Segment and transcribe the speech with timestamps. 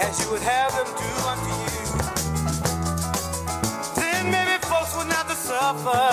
[0.00, 1.86] as you would have them do unto you.
[3.96, 6.06] Then maybe folks would not suffer.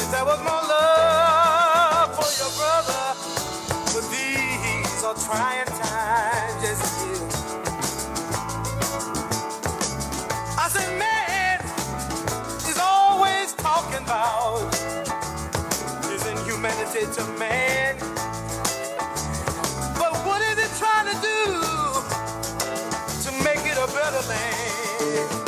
[0.00, 3.06] If there was more love for your brother,
[3.92, 7.34] but these are trying times, yes it is.
[10.58, 11.60] I said, man
[12.68, 14.74] is always talking about
[16.04, 17.87] his inhumanity to man.
[24.20, 25.47] It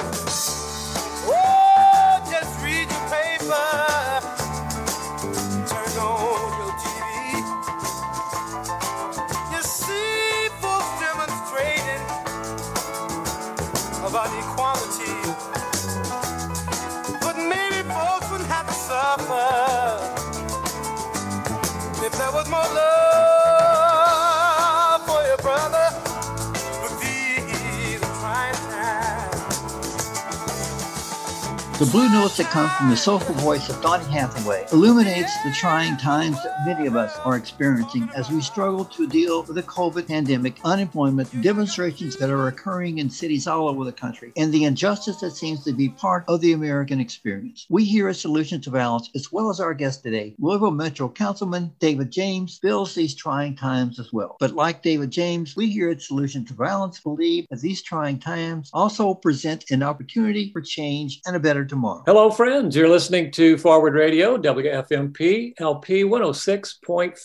[31.91, 36.41] blue notes that come from the soulful voice of Donny Hathaway illuminates the trying times
[36.45, 40.61] that many of us are experiencing as we struggle to deal with the COVID pandemic,
[40.63, 45.33] unemployment, demonstrations that are occurring in cities all over the country, and the injustice that
[45.33, 47.67] seems to be part of the American experience.
[47.69, 51.73] We here at Solutions to Violence, as well as our guest today, Louisville Metro Councilman
[51.81, 54.37] David James, feels these trying times as well.
[54.39, 58.71] But like David James, we here at Solutions to Violence believe that these trying times
[58.73, 61.80] also present an opportunity for change and a better tomorrow.
[61.83, 62.77] Hello, friends.
[62.77, 67.17] You're listening to Forward Radio, WFMP, LP 106.5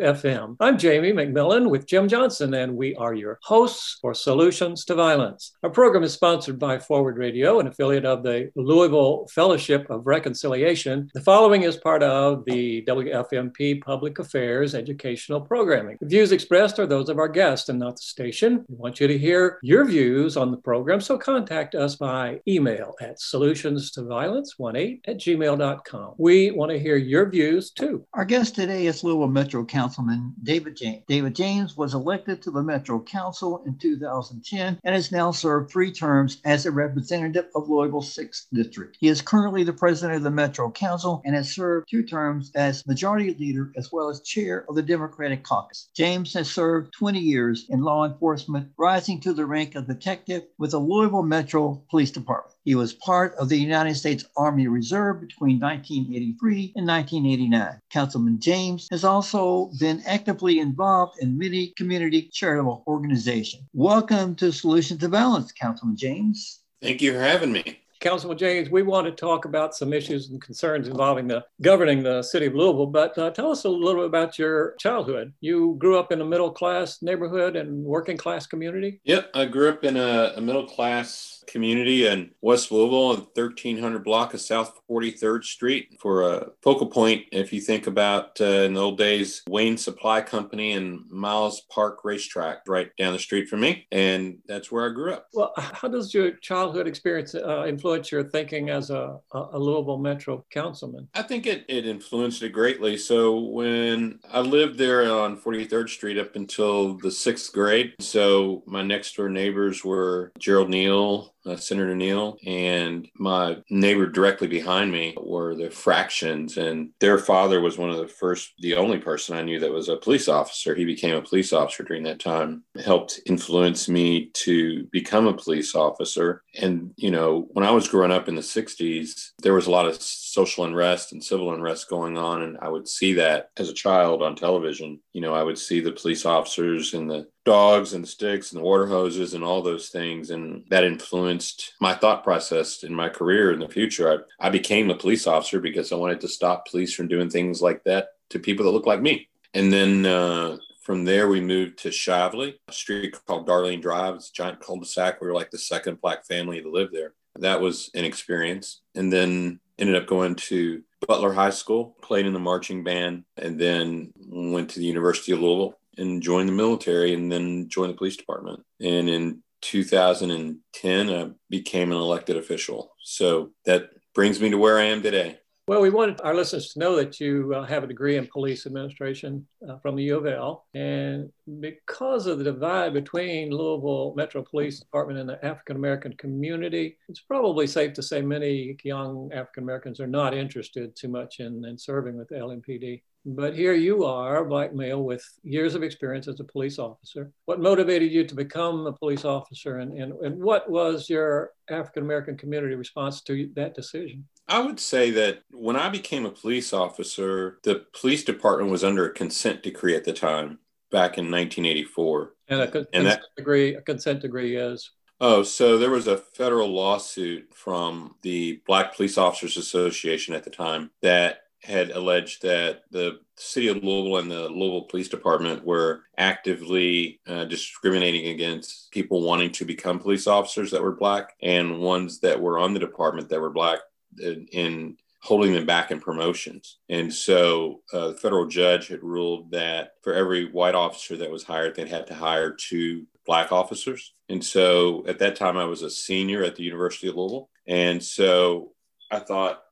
[0.00, 0.56] FM.
[0.60, 5.52] I'm Jamie McMillan with Jim Johnson, and we are your hosts for Solutions to Violence.
[5.62, 11.10] Our program is sponsored by Forward Radio, an affiliate of the Louisville Fellowship of Reconciliation.
[11.12, 15.98] The following is part of the WFMP Public Affairs educational programming.
[16.00, 18.64] The views expressed are those of our guests and not the station.
[18.70, 22.94] We want you to hear your views on the program, so contact us by email
[23.02, 26.14] at solutions to violence 18 at gmail.com.
[26.18, 28.06] We want to hear your views too.
[28.14, 31.02] Our guest today is Louisville Metro Councilman David James.
[31.08, 35.90] David James was elected to the Metro Council in 2010 and has now served three
[35.90, 38.96] terms as a representative of Louisville's 6th District.
[39.00, 42.86] He is currently the president of the Metro Council and has served two terms as
[42.86, 45.88] majority leader as well as chair of the Democratic Caucus.
[45.96, 50.70] James has served 20 years in law enforcement, rising to the rank of detective with
[50.70, 52.54] the Louisville Metro Police Department.
[52.68, 57.80] He was part of the United States Army Reserve between 1983 and 1989.
[57.88, 63.62] Councilman James has also been actively involved in many community charitable organizations.
[63.72, 66.60] Welcome to Solutions to Violence, Councilman James.
[66.82, 67.80] Thank you for having me.
[68.00, 72.22] Councilman James, we want to talk about some issues and concerns involving the governing the
[72.22, 75.32] city of Louisville, but uh, tell us a little bit about your childhood.
[75.40, 79.00] You grew up in a middle class neighborhood and working class community?
[79.04, 84.04] Yep, I grew up in a, a middle class community in West Louisville, in 1300
[84.04, 85.98] block of South 43rd Street.
[86.00, 90.20] For a focal point, if you think about uh, in the old days, Wayne Supply
[90.20, 94.92] Company and Miles Park Racetrack, right down the street from me, and that's where I
[94.92, 95.28] grew up.
[95.32, 100.44] Well, how does your childhood experience uh, influence your thinking as a, a Louisville Metro
[100.50, 101.08] councilman?
[101.14, 102.96] I think it, it influenced it greatly.
[102.96, 108.82] So when I lived there on 43rd Street up until the sixth grade, so my
[108.82, 115.16] next door neighbors were Gerald Neal, uh, Senator Neal, and my neighbor directly behind me
[115.20, 119.42] were the Fractions, and their father was one of the first, the only person I
[119.42, 120.74] knew that was a police officer.
[120.74, 125.74] He became a police officer during that time, helped influence me to become a police
[125.74, 126.42] officer.
[126.60, 129.70] And, you know, when I was was growing up in the 60s, there was a
[129.70, 130.02] lot of
[130.38, 132.42] social unrest and civil unrest going on.
[132.42, 135.00] And I would see that as a child on television.
[135.12, 138.60] You know, I would see the police officers and the dogs and the sticks and
[138.60, 140.30] the water hoses and all those things.
[140.30, 144.24] And that influenced my thought process in my career in the future.
[144.40, 147.60] I, I became a police officer because I wanted to stop police from doing things
[147.60, 149.28] like that to people that look like me.
[149.54, 154.14] And then uh, from there, we moved to Shively, a street called Darlene Drive.
[154.14, 155.20] It's a giant cul-de-sac.
[155.20, 157.14] We were like the second black family to live there.
[157.40, 158.82] That was an experience.
[158.94, 163.58] And then ended up going to Butler High School, played in the marching band, and
[163.58, 167.96] then went to the University of Louisville and joined the military and then joined the
[167.96, 168.64] police department.
[168.80, 172.92] And in 2010, I became an elected official.
[173.02, 175.38] So that brings me to where I am today.
[175.68, 178.64] Well, we wanted our listeners to know that you uh, have a degree in police
[178.64, 180.64] administration uh, from the U of L.
[180.72, 181.30] And
[181.60, 187.20] because of the divide between Louisville Metro Police Department and the African American community, it's
[187.20, 191.76] probably safe to say many young African Americans are not interested too much in, in
[191.76, 193.02] serving with the LMPD.
[193.30, 197.30] But here you are, a black male with years of experience as a police officer.
[197.44, 202.04] What motivated you to become a police officer, and, and, and what was your African
[202.04, 204.26] American community response to that decision?
[204.48, 209.06] I would say that when I became a police officer, the police department was under
[209.06, 210.60] a consent decree at the time,
[210.90, 212.34] back in 1984.
[212.48, 214.90] And a consent and that, degree, a consent decree is.
[215.20, 220.50] Oh, so there was a federal lawsuit from the Black Police Officers Association at the
[220.50, 226.02] time that had alleged that the city of Louisville and the Louisville Police Department were
[226.16, 232.20] actively uh, discriminating against people wanting to become police officers that were black and ones
[232.20, 233.80] that were on the department that were black
[234.20, 236.78] in holding them back in promotions.
[236.88, 241.42] And so uh, the federal judge had ruled that for every white officer that was
[241.42, 244.14] hired, they'd had to hire two black officers.
[244.28, 247.50] And so at that time, I was a senior at the University of Louisville.
[247.66, 248.72] And so
[249.10, 249.62] I thought,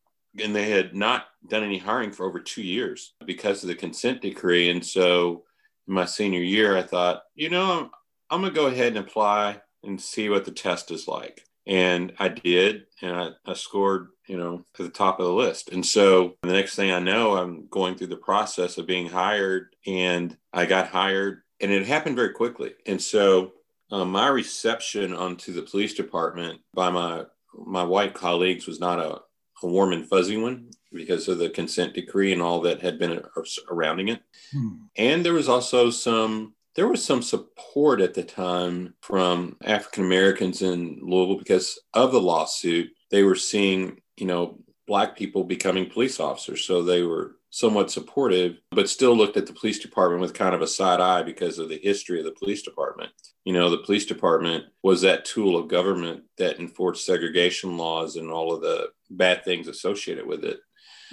[0.42, 4.22] and they had not done any hiring for over two years because of the consent
[4.22, 4.70] decree.
[4.70, 5.44] And so
[5.88, 7.90] in my senior year, I thought, you know, I'm,
[8.30, 11.44] I'm going to go ahead and apply and see what the test is like.
[11.66, 15.70] And I did, and I, I scored you know, to the top of the list.
[15.70, 19.74] And so the next thing I know, I'm going through the process of being hired,
[19.86, 22.72] and I got hired, and it happened very quickly.
[22.86, 23.52] And so
[23.90, 27.24] um, my reception onto the police department by my
[27.58, 29.20] my white colleagues was not a,
[29.62, 33.22] a warm and fuzzy one because of the consent decree and all that had been
[33.44, 34.22] surrounding it.
[34.52, 34.68] Hmm.
[34.96, 40.60] And there was also some there was some support at the time from African Americans
[40.60, 42.90] in Louisville because of the lawsuit.
[43.10, 46.64] They were seeing you know, black people becoming police officers.
[46.64, 50.60] So they were somewhat supportive, but still looked at the police department with kind of
[50.60, 53.10] a side eye because of the history of the police department.
[53.46, 58.30] You know, the police department was that tool of government that enforced segregation laws and
[58.30, 60.60] all of the bad things associated with it.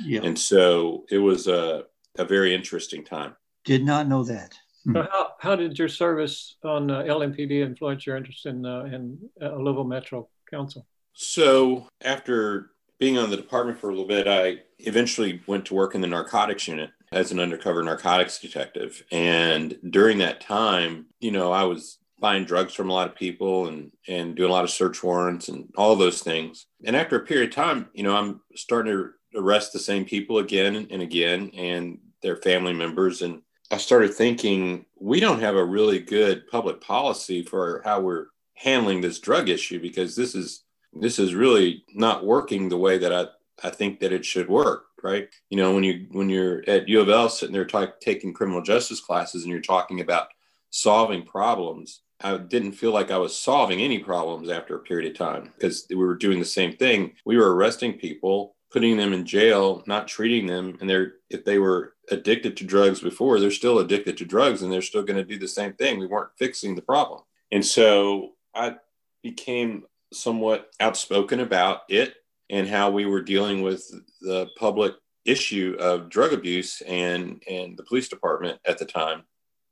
[0.04, 0.20] Yeah.
[0.24, 1.86] And so it was a,
[2.18, 3.38] a very interesting time.
[3.64, 4.54] Did not know that.
[4.84, 4.96] Hmm.
[4.96, 9.18] So how, how did your service on uh, LMPD influence your interest in, uh, in
[9.42, 10.86] uh, Louisville Metro Council?
[11.14, 12.72] So after
[13.04, 16.08] being on the department for a little bit, I eventually went to work in the
[16.08, 19.04] narcotics unit as an undercover narcotics detective.
[19.12, 23.68] And during that time, you know, I was buying drugs from a lot of people
[23.68, 26.68] and and doing a lot of search warrants and all those things.
[26.86, 30.38] And after a period of time, you know, I'm starting to arrest the same people
[30.38, 35.66] again and again and their family members and I started thinking we don't have a
[35.66, 40.64] really good public policy for how we're handling this drug issue because this is
[40.96, 43.28] this is really not working the way that I,
[43.68, 45.30] I think that it should work right?
[45.50, 48.62] You know when you when you're at u of l sitting there t- taking criminal
[48.62, 50.30] justice classes and you're talking about
[50.72, 55.16] solving problems i didn't feel like i was solving any problems after a period of
[55.16, 57.14] time because we were doing the same thing.
[57.26, 61.60] We were arresting people putting them in jail not treating them and they're if they
[61.60, 65.24] were addicted to drugs before they're still addicted to drugs and they're still going to
[65.24, 66.00] do the same thing.
[66.00, 67.22] We weren't fixing the problem.
[67.52, 68.76] And so i
[69.22, 69.86] became
[70.16, 72.16] somewhat outspoken about it
[72.50, 73.90] and how we were dealing with
[74.22, 74.94] the public
[75.26, 79.24] issue of drug abuse and and the police department at the time.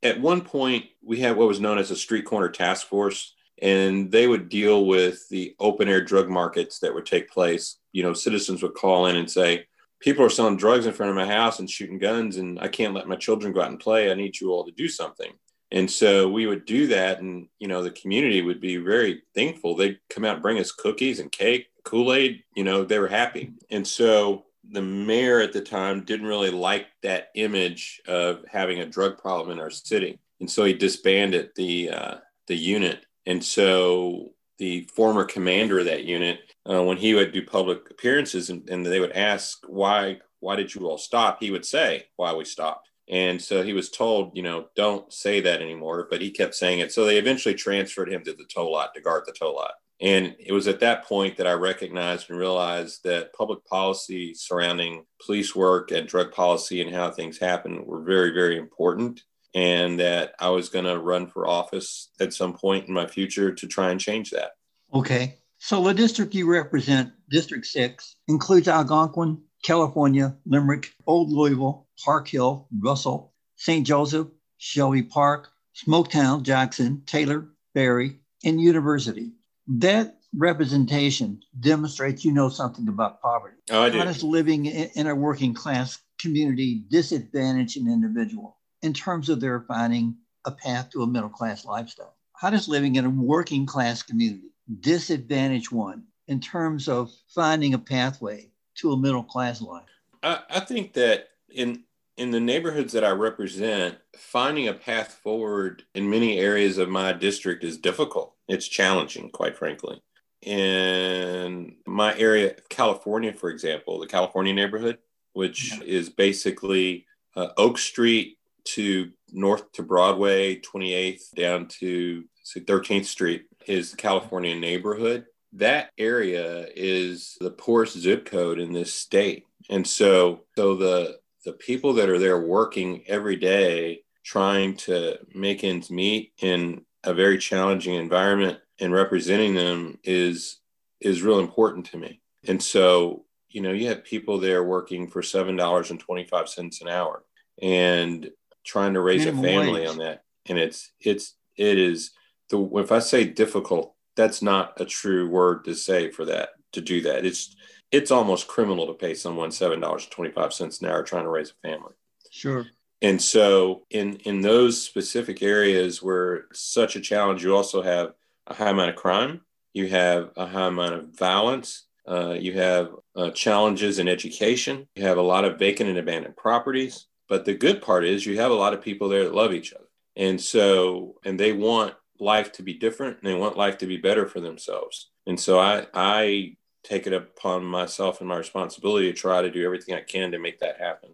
[0.02, 4.10] At one point, we had what was known as a street corner task force, and
[4.10, 7.76] they would deal with the open air drug markets that would take place.
[7.92, 9.66] You know, citizens would call in and say,
[10.00, 12.94] "People are selling drugs in front of my house and shooting guns, and I can't
[12.94, 14.10] let my children go out and play.
[14.10, 15.32] I need you all to do something."
[15.72, 19.74] And so we would do that, and you know, the community would be very thankful.
[19.74, 22.44] They'd come out and bring us cookies and cake, Kool Aid.
[22.54, 23.52] You know, they were happy.
[23.70, 28.86] And so the mayor at the time didn't really like that image of having a
[28.86, 32.14] drug problem in our city, and so he disbanded the uh,
[32.48, 33.06] the unit.
[33.24, 38.50] And so the former commander of that unit, uh, when he would do public appearances
[38.50, 42.34] and, and they would ask why why did you all stop, he would say why
[42.34, 42.90] we stopped.
[43.08, 46.06] And so he was told, you know, don't say that anymore.
[46.10, 46.92] But he kept saying it.
[46.92, 49.72] So they eventually transferred him to the tow lot to guard the tow lot.
[50.00, 55.04] And it was at that point that I recognized and realized that public policy surrounding
[55.24, 59.22] police work and drug policy and how things happen were very, very important.
[59.54, 63.52] And that I was going to run for office at some point in my future
[63.52, 64.52] to try and change that.
[64.94, 65.38] Okay.
[65.58, 72.68] So the district you represent, District 6, includes Algonquin, California, Limerick, Old Louisville, Park Hill,
[72.80, 73.86] Russell, St.
[73.86, 74.28] Joseph,
[74.58, 75.50] Shelby Park,
[75.86, 79.32] Smoketown, Jackson, Taylor, Berry, and University.
[79.66, 83.56] That representation demonstrates you know something about poverty.
[83.70, 83.98] Oh, I do.
[83.98, 89.60] How does living in a working class community disadvantage an individual in terms of their
[89.60, 92.16] finding a path to a middle class lifestyle?
[92.34, 94.48] How does living in a working class community
[94.80, 98.51] disadvantage one in terms of finding a pathway
[98.82, 99.88] to a middle class life?
[100.22, 101.84] I, I think that in
[102.18, 107.12] in the neighborhoods that I represent, finding a path forward in many areas of my
[107.12, 108.34] district is difficult.
[108.48, 110.02] It's challenging, quite frankly.
[110.42, 114.98] In my area, of California, for example, the California neighborhood,
[115.32, 115.84] which yeah.
[115.84, 122.24] is basically uh, Oak Street to north to Broadway, 28th down to
[122.54, 125.24] 13th Street, is the California neighborhood
[125.54, 129.46] that area is the poorest zip code in this state.
[129.68, 135.64] And so, so the the people that are there working every day trying to make
[135.64, 140.58] ends meet in a very challenging environment and representing them is
[141.00, 142.20] is real important to me.
[142.46, 146.48] And so, you know, you have people there working for seven dollars and twenty five
[146.48, 147.24] cents an hour
[147.60, 148.30] and
[148.64, 149.88] trying to raise Minimum a family wage.
[149.88, 150.22] on that.
[150.46, 152.12] And it's it's it is
[152.50, 156.80] the if I say difficult, that's not a true word to say for that to
[156.80, 157.24] do that.
[157.24, 157.54] It's
[157.90, 161.30] it's almost criminal to pay someone seven dollars twenty five cents an hour trying to
[161.30, 161.92] raise a family.
[162.30, 162.66] Sure.
[163.00, 168.12] And so in in those specific areas where such a challenge, you also have
[168.46, 169.40] a high amount of crime,
[169.74, 175.04] you have a high amount of violence, uh, you have uh, challenges in education, you
[175.04, 177.06] have a lot of vacant and abandoned properties.
[177.28, 179.72] But the good part is you have a lot of people there that love each
[179.72, 179.86] other.
[180.16, 183.96] And so, and they want life to be different and they want life to be
[183.96, 185.10] better for themselves.
[185.26, 189.64] And so I, I take it upon myself and my responsibility to try to do
[189.64, 191.10] everything I can to make that happen.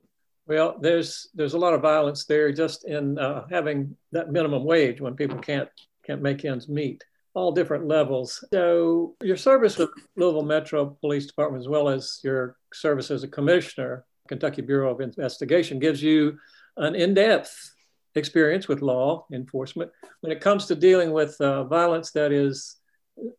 [0.46, 5.00] Well, there's there's a lot of violence there just in uh, having that minimum wage
[5.00, 5.68] when people can't
[6.06, 7.04] can't make ends meet.
[7.34, 8.42] All different levels.
[8.52, 13.28] So your service with Louisville Metro Police Department, as well as your service as a
[13.28, 16.38] commissioner, Kentucky Bureau of Investigation, gives you
[16.78, 17.74] an in-depth
[18.18, 19.90] experience with law enforcement.
[20.20, 22.76] When it comes to dealing with uh, violence that is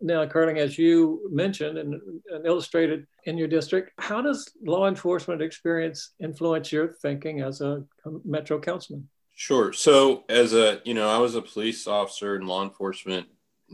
[0.01, 1.93] now occurring, as you mentioned and,
[2.31, 7.83] and, illustrated in your district, how does law enforcement experience influence your thinking as a
[8.25, 9.07] Metro councilman?
[9.35, 9.71] Sure.
[9.71, 13.27] So, as a, you know, I was a police officer in law enforcement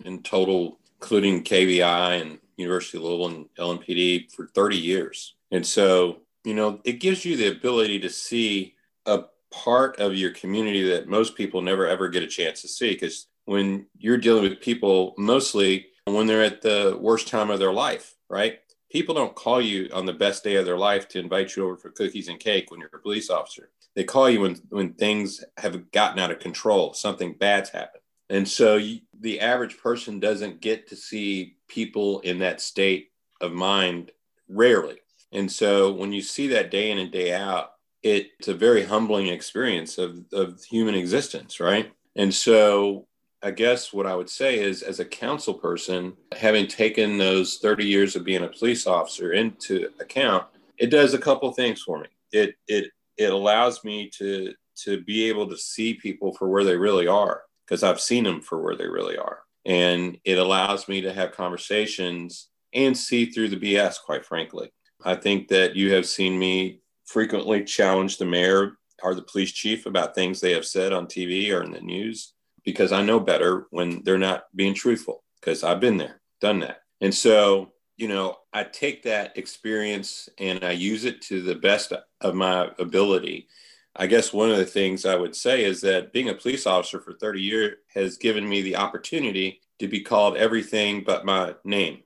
[0.04, 5.36] in total, including KBI and University of Louisville and LMPD for 30 years.
[5.52, 9.24] And so, you know, it gives you the ability to see a
[9.64, 13.28] part of your community that most people never ever get a chance to see because
[13.46, 18.16] when you're dealing with people mostly when they're at the worst time of their life
[18.30, 18.60] right?
[18.92, 21.78] People don't call you on the best day of their life to invite you over
[21.78, 23.70] for cookies and cake when you're a police officer.
[23.96, 28.02] They call you when when things have gotten out of control something bad's happened.
[28.30, 33.54] And so you, the average person doesn't get to see people in that state of
[33.54, 34.12] mind
[34.50, 34.98] rarely.
[35.32, 37.72] And so when you see that day in and day out
[38.06, 41.92] it's a very humbling experience of, of human existence, right?
[42.16, 43.08] And so
[43.42, 47.84] I guess what I would say is, as a council person, having taken those 30
[47.84, 50.46] years of being a police officer into account,
[50.78, 52.08] it does a couple things for me.
[52.32, 56.78] It it it allows me to to be able to see people for where they
[56.78, 61.02] really are because I've seen them for where they really are, and it allows me
[61.02, 63.96] to have conversations and see through the BS.
[64.04, 64.72] Quite frankly,
[65.04, 69.86] I think that you have seen me frequently challenge the mayor or the police chief
[69.86, 72.34] about things they have said on TV or in the news
[72.64, 76.80] because I know better when they're not being truthful because I've been there, done that.
[77.02, 81.94] And so, you know, I take that experience and I use it to the best
[82.22, 83.48] of my ability.
[83.96, 87.00] I guess one of the things I would say is that being a police officer
[87.00, 92.00] for 30 years has given me the opportunity to be called everything but my name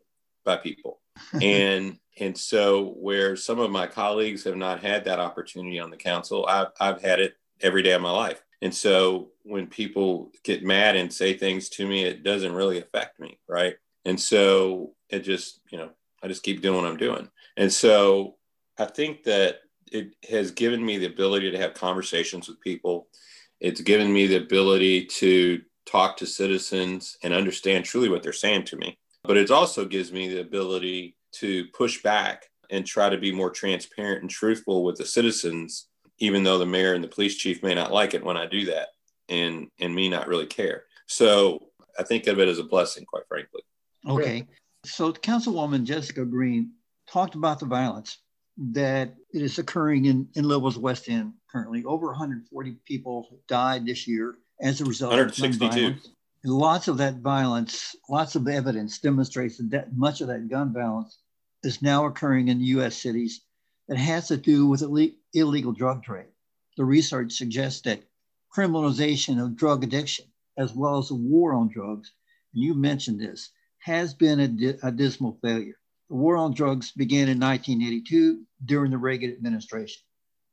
[0.43, 0.99] by people.
[1.41, 5.97] and and so, where some of my colleagues have not had that opportunity on the
[5.97, 8.43] council, I've, I've had it every day of my life.
[8.61, 13.19] And so, when people get mad and say things to me, it doesn't really affect
[13.19, 13.75] me, right?
[14.05, 15.89] And so it just, you know,
[16.23, 17.29] I just keep doing what I'm doing.
[17.57, 18.35] And so
[18.77, 19.61] I think that
[19.91, 23.07] it has given me the ability to have conversations with people.
[23.59, 28.65] It's given me the ability to talk to citizens and understand truly what they're saying
[28.65, 28.97] to me.
[29.23, 33.49] But it also gives me the ability to push back and try to be more
[33.49, 35.87] transparent and truthful with the citizens,
[36.19, 38.65] even though the mayor and the police chief may not like it when I do
[38.65, 38.89] that
[39.29, 40.83] and and me not really care.
[41.07, 43.61] So I think of it as a blessing, quite frankly.
[44.07, 44.47] Okay.
[44.85, 46.71] So Councilwoman Jessica Green
[47.07, 48.19] talked about the violence
[48.71, 51.83] that is occurring in, in Louisville's West End currently.
[51.85, 55.65] Over 140 people died this year as a result 162.
[55.65, 56.05] of gun violence.
[56.05, 61.17] And lots of that violence, lots of evidence demonstrates that, much of that gun violence
[61.63, 62.95] is now occurring in U.S.
[62.95, 63.41] cities
[63.87, 64.83] that has to do with
[65.33, 66.31] illegal drug trade.
[66.77, 68.03] The research suggests that
[68.55, 70.25] criminalization of drug addiction,
[70.57, 72.11] as well as the war on drugs,
[72.53, 75.77] and you mentioned this, has been a, di- a dismal failure.
[76.09, 80.01] The war on drugs began in 1982 during the Reagan administration.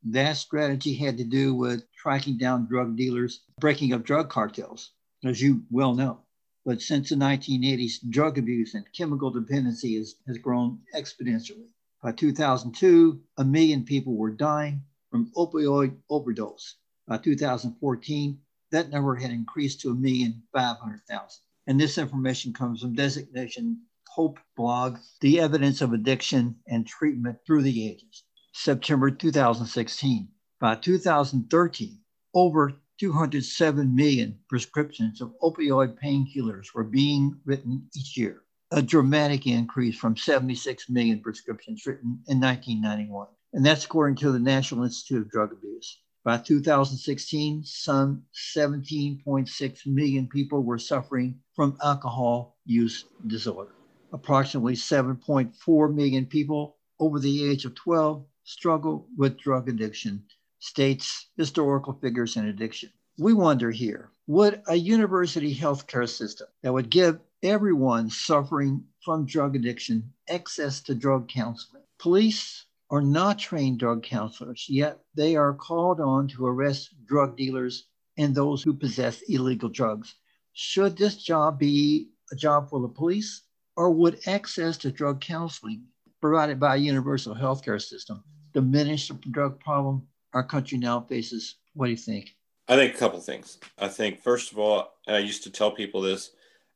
[0.05, 4.93] That strategy had to do with tracking down drug dealers, breaking up drug cartels,
[5.29, 6.23] as you well know.
[6.65, 11.69] But since the 1980s, drug abuse and chemical dependency has, has grown exponentially.
[12.03, 16.77] By 2002, a million people were dying from opioid overdose.
[17.07, 18.41] By 2014,
[18.73, 21.43] that number had increased to a million five hundred thousand.
[21.69, 27.63] And this information comes from Destination Hope blog, The Evidence of Addiction and Treatment Through
[27.63, 30.29] the Ages, September 2016.
[30.59, 32.01] By 2013,
[32.35, 39.97] over 207 million prescriptions of opioid painkillers were being written each year, a dramatic increase
[39.97, 43.27] from 76 million prescriptions written in 1991.
[43.53, 45.99] And that's according to the National Institute of Drug Abuse.
[46.25, 48.23] By 2016, some
[48.57, 53.71] 17.6 million people were suffering from alcohol use disorder.
[54.13, 60.25] Approximately 7.4 million people over the age of 12 struggle with drug addiction,
[60.67, 62.91] states historical figures in addiction.
[63.19, 69.55] We wonder here would a university healthcare system that would give everyone suffering from drug
[69.55, 71.85] addiction access to drug counseling?
[72.01, 77.87] Police are not trained drug counselors, yet they are called on to arrest drug dealers
[78.19, 80.17] and those who possess illegal drugs.
[80.53, 83.43] Should this job be a job for the police,
[83.77, 85.85] or would access to drug counseling
[86.21, 91.57] provided by a universal healthcare system diminish the drug problem our country now faces?
[91.75, 92.35] What do you think?
[92.69, 93.59] I think a couple things.
[93.79, 96.31] I think, first of all, I used to tell people this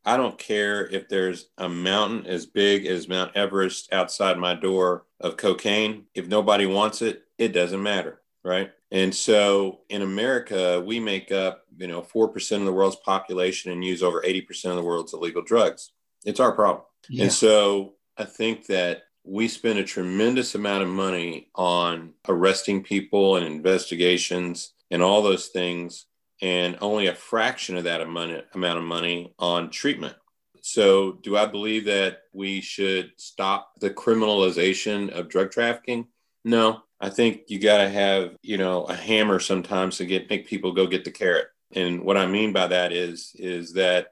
[0.05, 5.05] I don't care if there's a mountain as big as Mount Everest outside my door
[5.21, 6.07] of cocaine.
[6.15, 8.21] If nobody wants it, it doesn't matter.
[8.43, 8.71] Right.
[8.91, 13.85] And so in America, we make up, you know, 4% of the world's population and
[13.85, 15.93] use over 80% of the world's illegal drugs.
[16.25, 16.85] It's our problem.
[17.09, 17.25] Yeah.
[17.25, 23.37] And so I think that we spend a tremendous amount of money on arresting people
[23.37, 26.07] and investigations and all those things
[26.43, 30.17] and only a fraction of that amount of money on treatment.
[30.63, 36.09] So, do I believe that we should stop the criminalization of drug trafficking?
[36.45, 40.47] No, I think you got to have, you know, a hammer sometimes to get make
[40.47, 41.49] people go get the carrot.
[41.73, 44.09] And what I mean by that is is that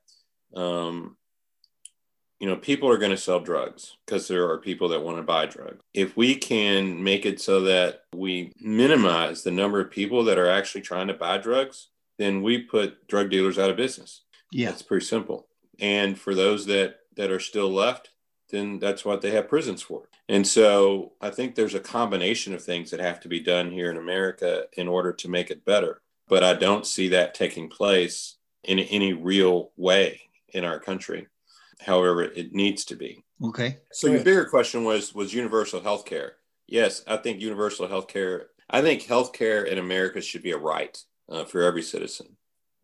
[0.55, 1.17] um,
[2.41, 5.23] you know, people are going to sell drugs because there are people that want to
[5.23, 5.81] buy drugs.
[5.93, 10.49] If we can make it so that we minimize the number of people that are
[10.49, 14.23] actually trying to buy drugs, then we put drug dealers out of business.
[14.53, 14.71] Yeah.
[14.71, 15.49] It's pretty simple.
[15.81, 18.11] And for those that that are still left,
[18.51, 20.09] then that's what they have prisons for.
[20.29, 23.91] And so I think there's a combination of things that have to be done here
[23.91, 26.01] in America in order to make it better.
[26.29, 31.27] But I don't see that taking place in any real way in our country.
[31.81, 33.23] However, it needs to be.
[33.43, 33.79] Okay.
[33.93, 36.35] So your bigger question was was universal health care.
[36.67, 38.49] Yes, I think universal health care.
[38.69, 40.97] I think health care in America should be a right
[41.29, 42.37] uh, for every citizen.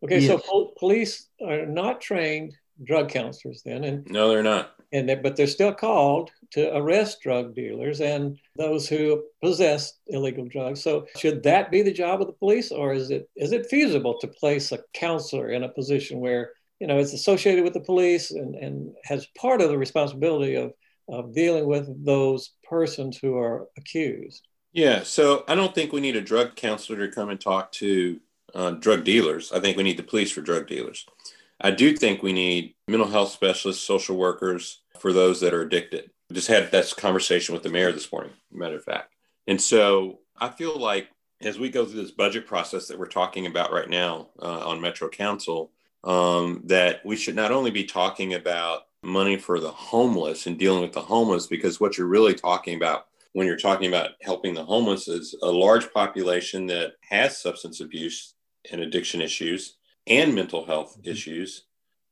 [0.03, 0.27] Okay, yes.
[0.27, 2.53] so pol- police are not trained
[2.83, 4.71] drug counselors then, and no, they're not.
[4.91, 10.45] And they, but they're still called to arrest drug dealers and those who possess illegal
[10.45, 10.81] drugs.
[10.81, 14.17] So should that be the job of the police, or is it is it feasible
[14.19, 16.51] to place a counselor in a position where
[16.85, 20.71] you know it's associated with the police and, and has part of the responsibility of
[21.09, 24.47] of dealing with those persons who are accused?
[24.71, 28.19] Yeah, so I don't think we need a drug counselor to come and talk to
[28.53, 29.51] uh, drug dealers.
[29.51, 31.07] I think we need the police for drug dealers.
[31.59, 36.11] I do think we need mental health specialists, social workers for those that are addicted.
[36.29, 39.11] I just had that conversation with the mayor this morning, matter of fact.
[39.47, 41.07] And so I feel like
[41.41, 44.81] as we go through this budget process that we're talking about right now uh, on
[44.81, 45.71] Metro Council,
[46.05, 50.81] um, that we should not only be talking about money for the homeless and dealing
[50.81, 54.63] with the homeless because what you're really talking about when you're talking about helping the
[54.63, 58.33] homeless is a large population that has substance abuse
[58.71, 59.75] and addiction issues
[60.07, 61.11] and mental health mm-hmm.
[61.11, 61.65] issues.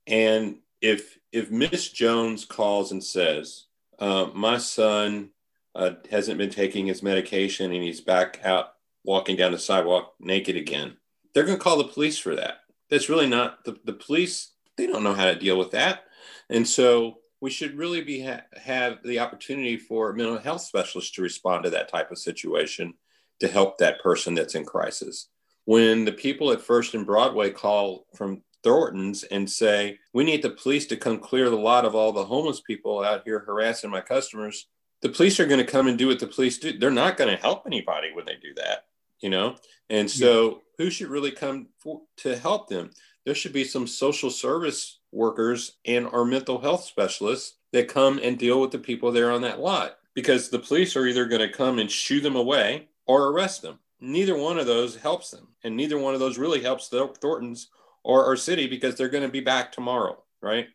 [0.05, 3.67] And if if Miss Jones calls and says,
[3.99, 5.29] uh, "My son
[5.73, 8.73] uh, hasn't been taking his medication and he's back out
[9.05, 10.97] walking down the sidewalk naked again,"
[11.33, 12.62] they're going to call the police for that.
[12.93, 14.51] That's really not the, the police.
[14.77, 16.03] They don't know how to deal with that,
[16.49, 21.23] and so we should really be ha- have the opportunity for mental health specialists to
[21.23, 22.93] respond to that type of situation
[23.39, 25.29] to help that person that's in crisis.
[25.65, 30.51] When the people at First and Broadway call from Thornton's and say, We need the
[30.51, 34.01] police to come clear the lot of all the homeless people out here harassing my
[34.01, 34.67] customers,
[35.01, 36.77] the police are going to come and do what the police do.
[36.77, 38.85] They're not going to help anybody when they do that,
[39.23, 39.55] you know?
[39.89, 40.55] And so, yeah.
[40.77, 42.91] who should really come for, to help them?
[43.25, 48.37] There should be some social service workers and our mental health specialists that come and
[48.37, 51.49] deal with the people there on that lot because the police are either going to
[51.49, 53.79] come and shoo them away or arrest them.
[53.99, 55.47] Neither one of those helps them.
[55.63, 57.69] And neither one of those really helps the Thorntons
[58.03, 60.21] or our city because they're going to be back tomorrow.
[60.41, 60.67] Right.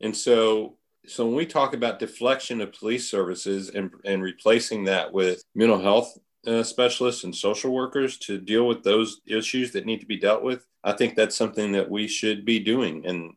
[0.00, 5.12] And so, so when we talk about deflection of police services and, and replacing that
[5.12, 10.00] with mental health uh, specialists and social workers to deal with those issues that need
[10.00, 13.06] to be dealt with, I think that's something that we should be doing.
[13.06, 13.32] And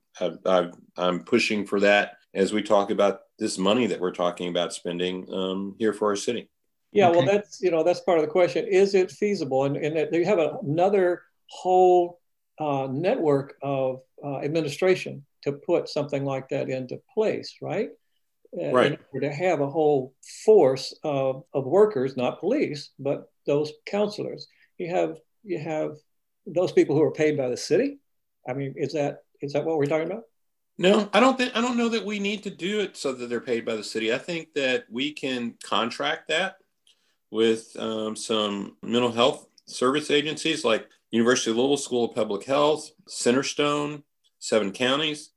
[0.46, 4.74] i am pushing for that as we talk about this money that we're talking about
[4.74, 6.50] spending um, here for our city.
[6.92, 7.18] Yeah, okay.
[7.18, 8.66] well, that's you know that's part of the question.
[8.68, 9.64] Is it feasible?
[9.64, 12.20] And, and you have another whole
[12.60, 17.90] uh, network of uh, administration to put something like that into place, right?
[18.60, 19.00] Uh, right.
[19.22, 20.14] To have a whole
[20.46, 24.48] force of, of workers, not police, but those counselors.
[24.78, 25.96] You have you have
[26.46, 28.00] those people who are paid by the city.
[28.48, 30.24] I mean, is that is that what we're talking about?
[30.78, 33.30] No, I don't think I don't know that we need to do it so that
[33.30, 34.14] they're paid by the city.
[34.14, 36.56] I think that we can contract that
[37.30, 42.92] with um, some mental health service agencies like University of Louisville School of Public Health,
[43.08, 44.04] Centerstone,
[44.40, 45.32] seven counties.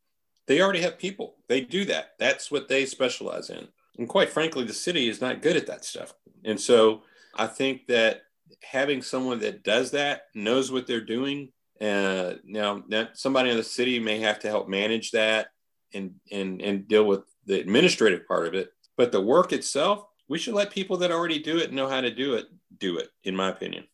[0.47, 1.37] They already have people.
[1.49, 2.13] They do that.
[2.19, 3.69] That's what they specialize in.
[3.99, 6.15] And quite frankly, the city is not good at that stuff.
[6.45, 7.03] And so
[7.35, 8.23] I think that
[8.63, 13.63] having someone that does that, knows what they're doing, uh, now, that somebody in the
[13.63, 15.49] city may have to help manage that
[15.93, 18.71] and, and, and deal with the administrative part of it.
[18.97, 22.11] But the work itself, we should let people that already do it know how to
[22.11, 22.47] do it
[22.79, 23.85] do it, in my opinion.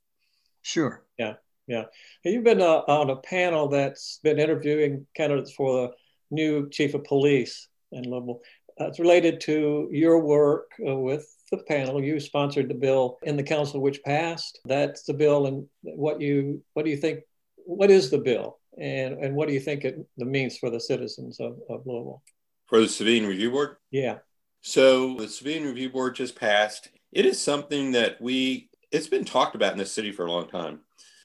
[0.63, 1.05] Sure.
[1.19, 1.35] Yeah.
[1.67, 1.85] Yeah.
[2.25, 5.93] You've been uh, on a panel that's been interviewing candidates for the
[6.31, 8.41] new chief of police in Louisville.
[8.81, 12.03] Uh, it's related to your work uh, with the panel.
[12.03, 14.61] You sponsored the bill in the council, which passed.
[14.65, 17.21] That's the bill, and what you what do you think
[17.67, 21.41] what is the bill and, and what do you think it means for the citizens
[21.41, 22.23] of, of Louisville?
[22.67, 23.77] For the Civilian Review Board?
[23.91, 24.19] Yeah.
[24.63, 26.89] So the Civilian Review Board just passed.
[27.13, 30.49] It is something that we, it's been talked about in the city for a long
[30.49, 30.81] time.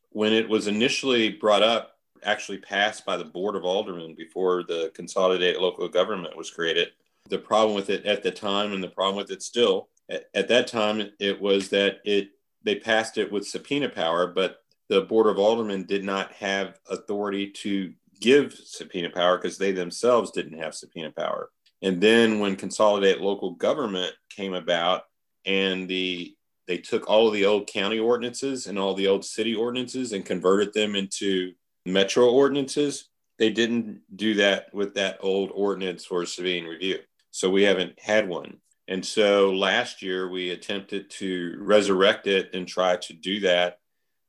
[0.10, 1.95] When it was initially brought up,
[2.26, 6.90] actually passed by the Board of Aldermen before the consolidated local government was created.
[7.30, 10.48] The problem with it at the time and the problem with it still, at, at
[10.50, 12.30] that time, it was that it
[12.64, 14.58] they passed it with subpoena power, but
[14.90, 20.32] the Board of Aldermen did not have authority to give subpoena power because they themselves
[20.32, 21.50] didn't have subpoena power.
[21.82, 25.04] And then when consolidated local government came about
[25.46, 26.36] and the
[26.68, 30.26] they took all of the old county ordinances and all the old city ordinances and
[30.26, 31.54] converted them into
[31.86, 37.00] metro ordinances, they didn't do that with that old ordinance for civilian review.
[37.32, 38.58] So we haven't had one.
[38.88, 43.80] And so last year we attempted to resurrect it and try to do that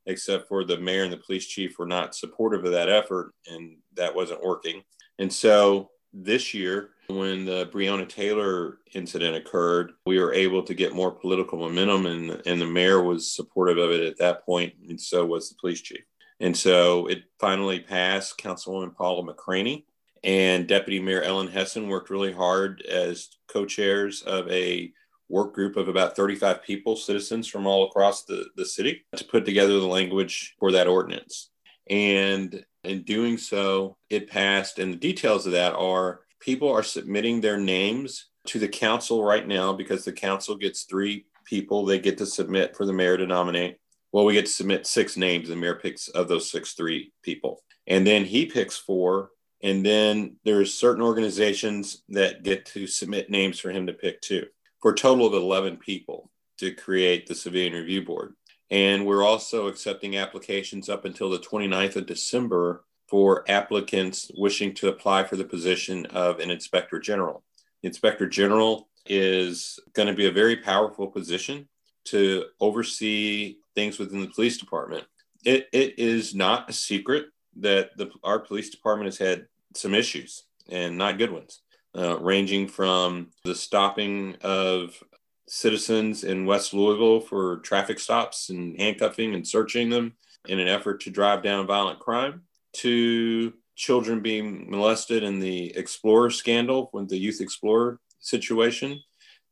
[0.07, 3.77] except for the mayor and the police chief were not supportive of that effort, and
[3.95, 4.83] that wasn't working.
[5.19, 10.95] And so this year, when the Breonna Taylor incident occurred, we were able to get
[10.95, 15.01] more political momentum, and, and the mayor was supportive of it at that point, and
[15.01, 16.05] so was the police chief.
[16.41, 18.39] And so it finally passed.
[18.39, 19.85] Councilwoman Paula McCraney
[20.23, 24.93] and Deputy Mayor Ellen Hesen worked really hard as co chairs of a
[25.29, 29.45] work group of about 35 people, citizens from all across the, the city, to put
[29.45, 31.51] together the language for that ordinance.
[31.89, 34.79] And in doing so, it passed.
[34.79, 39.47] And the details of that are people are submitting their names to the council right
[39.47, 43.27] now because the council gets three people they get to submit for the mayor to
[43.27, 43.79] nominate.
[44.17, 45.51] Well, we get to submit six names.
[45.51, 47.63] and The mayor picks of those six, three people.
[47.87, 49.33] And then he picks four.
[49.63, 54.47] And then there's certain organizations that get to submit names for him to pick too
[54.81, 58.33] for a total of 11 people to create the Civilian Review Board.
[58.71, 64.89] And we're also accepting applications up until the 29th of December for applicants wishing to
[64.89, 67.45] apply for the position of an inspector general.
[67.83, 71.69] The inspector general is going to be a very powerful position
[72.07, 75.05] to oversee things within the police department.
[75.45, 77.27] It, it is not a secret
[77.61, 81.61] that the, our police department has had some issues and not good ones,
[81.97, 85.01] uh, ranging from the stopping of
[85.49, 90.15] citizens in West Louisville for traffic stops and handcuffing and searching them
[90.49, 96.31] in an effort to drive down violent crime to children being molested in the Explorer
[96.31, 99.01] scandal, when the Youth Explorer situation,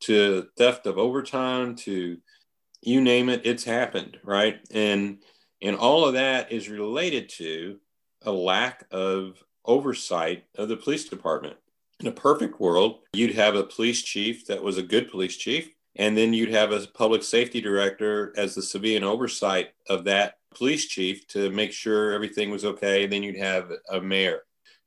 [0.01, 2.19] to theft of overtime, to
[2.87, 4.61] you name it, it's happened, right?
[4.71, 5.19] And
[5.63, 7.79] and all of that is related to
[8.23, 11.57] a lack of oversight of the police department.
[12.01, 15.71] In a perfect world, you'd have a police chief that was a good police chief,
[15.97, 20.87] and then you'd have a public safety director as the civilian oversight of that police
[20.87, 23.05] chief to make sure everything was okay.
[23.05, 24.43] And then you'd have a mayor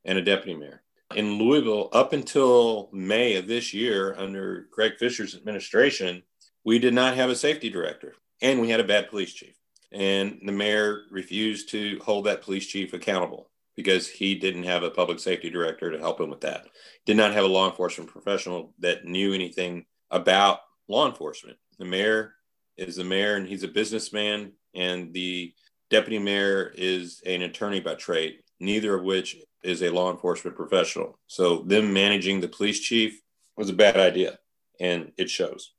[0.06, 0.84] and a deputy mayor.
[1.16, 6.22] In Louisville, up until May of this year, under Greg Fisher's administration,
[6.68, 9.56] we did not have a safety director and we had a bad police chief.
[9.94, 14.92] And the mayor refused to hold that police chief accountable because he didn't have a
[14.92, 16.68] public safety director to help him with that.
[17.06, 21.58] Did not have a law enforcement professional that knew anything about law enforcement.
[21.80, 22.34] The mayor
[22.76, 25.54] is the mayor and he's a businessman, and the
[25.90, 31.18] deputy mayor is an attorney by trade, neither of which is a law enforcement professional.
[31.28, 33.22] So, them managing the police chief
[33.56, 34.38] was a bad idea,
[34.82, 35.72] and it shows.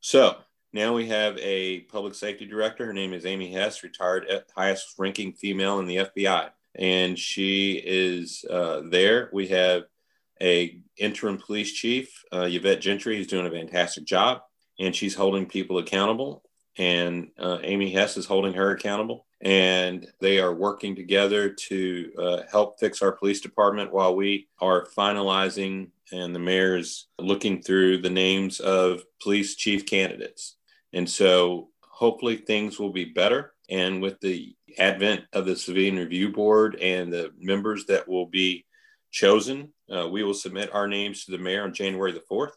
[0.00, 0.36] So
[0.72, 2.86] now we have a public safety director.
[2.86, 6.50] Her name is Amy Hess, retired highest ranking female in the FBI.
[6.76, 9.28] And she is uh, there.
[9.32, 9.84] We have
[10.40, 14.40] a interim police chief, uh, Yvette Gentry, who's doing a fantastic job,
[14.78, 16.42] and she's holding people accountable.
[16.80, 19.26] And uh, Amy Hess is holding her accountable.
[19.42, 24.86] And they are working together to uh, help fix our police department while we are
[24.96, 30.56] finalizing and the mayor's looking through the names of police chief candidates.
[30.94, 33.52] And so hopefully things will be better.
[33.68, 38.64] And with the advent of the Civilian Review Board and the members that will be
[39.10, 42.52] chosen, uh, we will submit our names to the mayor on January the 4th.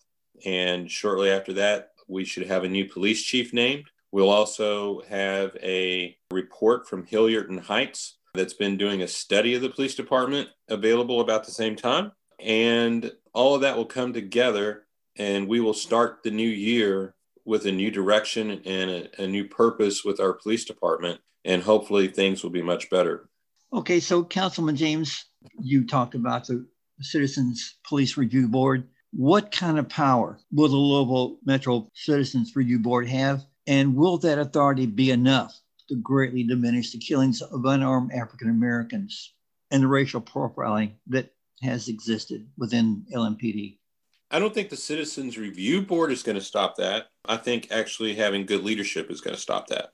[0.45, 3.85] And shortly after that, we should have a new police chief named.
[4.13, 9.63] We'll also have a report from Hillard and Heintze that's been doing a study of
[9.63, 12.11] the police department available about the same time.
[12.39, 14.83] And all of that will come together
[15.17, 19.47] and we will start the new year with a new direction and a, a, new
[19.47, 21.19] purpose with our police department.
[21.43, 23.27] And hopefully things will be much better.
[23.73, 25.25] Okay so councilman james
[25.59, 26.63] you talked about the
[27.01, 28.87] citizens police review board.
[29.09, 34.39] What kind of power will the louisville metro citizens review board have and will that
[34.39, 39.33] authority be enough to greatly diminish the killings of unarmed african americans
[39.71, 43.77] and the racial profiling that has existed within LMPD.
[44.29, 47.07] I don't think the Citizens Review Board is going to stop that.
[47.25, 49.89] I think actually having good leadership is going to stop that.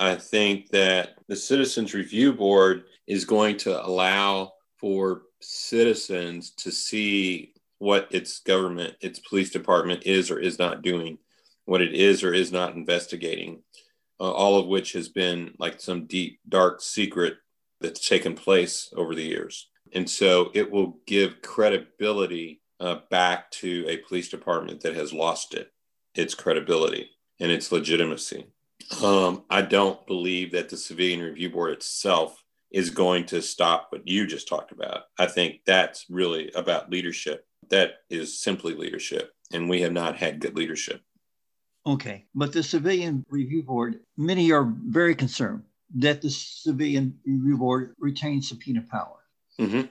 [0.00, 7.54] I think that the Citizens Review Board is going to allow for citizens to see
[7.78, 11.18] what its government, its police department is or is not doing,
[11.64, 13.62] what it is or is not investigating,
[14.20, 17.34] uh, all of which has been like some deep, dark secret
[17.80, 19.68] that's taken place over the years.
[19.94, 25.54] And so it will give credibility uh, back to a police department that has lost
[25.54, 25.72] it,
[26.14, 28.46] its credibility and its legitimacy.
[29.02, 34.06] Um, I don't believe that the Civilian Review Board itself is going to stop what
[34.06, 35.02] you just talked about.
[35.18, 37.46] I think that's really about leadership.
[37.68, 39.32] That is simply leadership.
[39.52, 41.02] And we have not had good leadership.
[41.86, 42.24] Okay.
[42.34, 45.64] But the Civilian Review Board, many are very concerned
[45.96, 49.18] that the Civilian Review Board retains subpoena power.
[49.60, 49.82] Mm-hmm.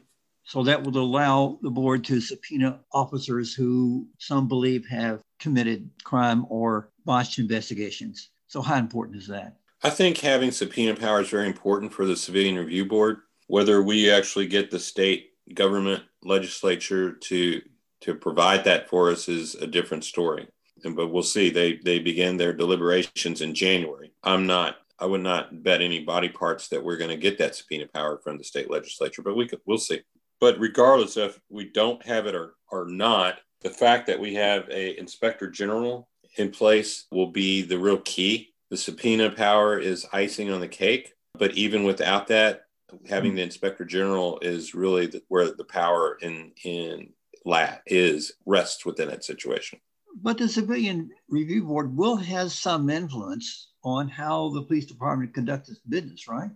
[0.44, 6.46] So that would allow the board to subpoena officers who some believe have committed crime
[6.50, 8.30] or botched investigations.
[8.48, 9.58] So, how important is that?
[9.84, 13.20] I think having subpoena power is very important for the Civilian Review Board.
[13.48, 17.62] Whether we actually get the state government legislature to
[18.02, 20.48] to provide that for us is a different story.
[20.84, 21.50] But we'll see.
[21.50, 24.12] They they begin their deliberations in January.
[24.24, 27.56] I'm not I would not bet any body parts that we're going to get that
[27.56, 30.02] subpoena power from the state legislature, but we could, we'll see.
[30.40, 34.70] But regardless if we don't have it or, or not, the fact that we have
[34.70, 38.54] a inspector general in place will be the real key.
[38.70, 42.66] The subpoena power is icing on the cake, but even without that,
[43.10, 47.14] having the inspector general is really the, where the power in in
[47.44, 49.80] lat is rests within that situation.
[50.16, 55.70] But the civilian review board will have some influence on how the police department conducts
[55.70, 56.52] its business, right?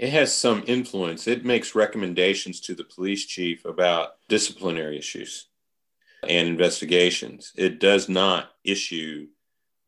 [0.00, 1.28] it has some influence.
[1.28, 5.48] It makes recommendations to the police chief about disciplinary issues
[6.26, 7.52] and investigations.
[7.54, 9.26] It does not issue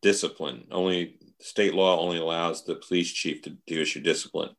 [0.03, 0.67] discipline.
[0.71, 4.51] Only state law only allows the police chief to, to issue discipline.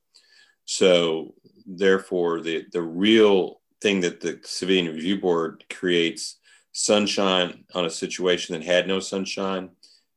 [0.65, 1.35] So
[1.67, 6.37] therefore, the the real thing that the civilian review board creates
[6.73, 9.69] sunshine on a situation that had no sunshine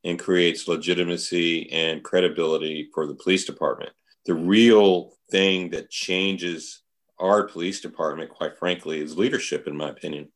[0.05, 3.90] and creates legitimacy and credibility for the police department.
[4.25, 6.83] The real thing that changes
[7.19, 10.29] our police department, quite frankly, is leadership, in my opinion.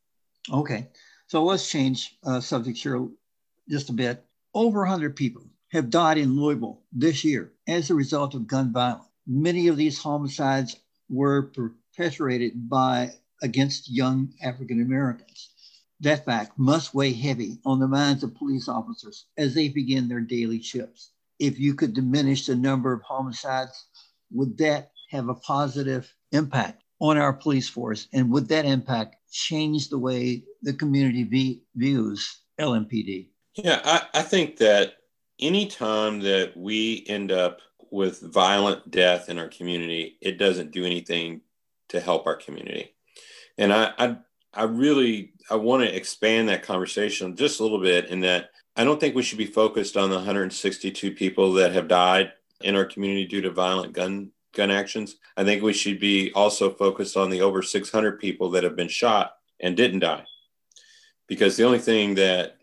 [0.51, 0.87] Okay.
[1.27, 3.07] So let's change uh, subjects here
[3.69, 4.23] just a bit.
[4.53, 9.05] Over 100 people have died in Louisville this year as a result of gun violence.
[9.27, 10.77] Many of these homicides
[11.09, 11.51] were
[11.95, 15.50] perpetrated by against young African Americans.
[16.01, 20.19] That fact must weigh heavy on the minds of police officers as they begin their
[20.19, 21.11] daily shifts.
[21.39, 23.85] If you could diminish the number of homicides,
[24.31, 28.07] would that have a positive impact on our police force?
[28.13, 33.29] And would that impact change the way the community views LMPD?
[33.55, 34.93] Yeah, I, I think that
[35.39, 37.59] anytime that we end up
[37.91, 41.41] with violent death in our community, it doesn't do anything
[41.89, 42.95] to help our community.
[43.57, 44.17] And I, I,
[44.53, 48.83] I really, I want to expand that conversation just a little bit in that I
[48.83, 52.85] don't think we should be focused on the 162 people that have died in our
[52.85, 55.15] community due to violent gun gun actions.
[55.37, 58.89] I think we should be also focused on the over 600 people that have been
[58.89, 60.25] shot and didn't die.
[61.27, 62.57] Because the only thing that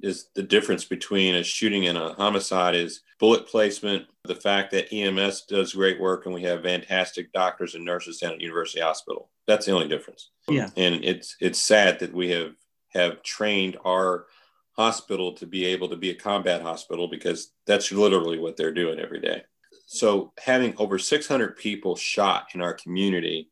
[0.00, 4.92] is the difference between a shooting and a homicide is bullet placement, the fact that
[4.92, 9.30] EMS does great work and we have fantastic doctors and nurses down at University Hospital.
[9.46, 10.30] That's the only difference.
[10.48, 10.70] Yeah.
[10.76, 12.54] And it's it's sad that we have
[12.90, 14.26] have trained our
[14.72, 19.00] hospital to be able to be a combat hospital because that's literally what they're doing
[19.00, 19.42] every day.
[19.86, 23.50] So having over 600 people shot in our community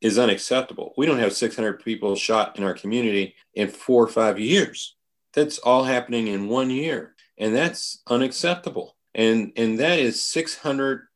[0.00, 0.94] is unacceptable.
[0.96, 4.96] We don't have 600 people shot in our community in 4 or 5 years.
[5.34, 8.96] That's all happening in 1 year and that's unacceptable.
[9.14, 11.06] And and that is 600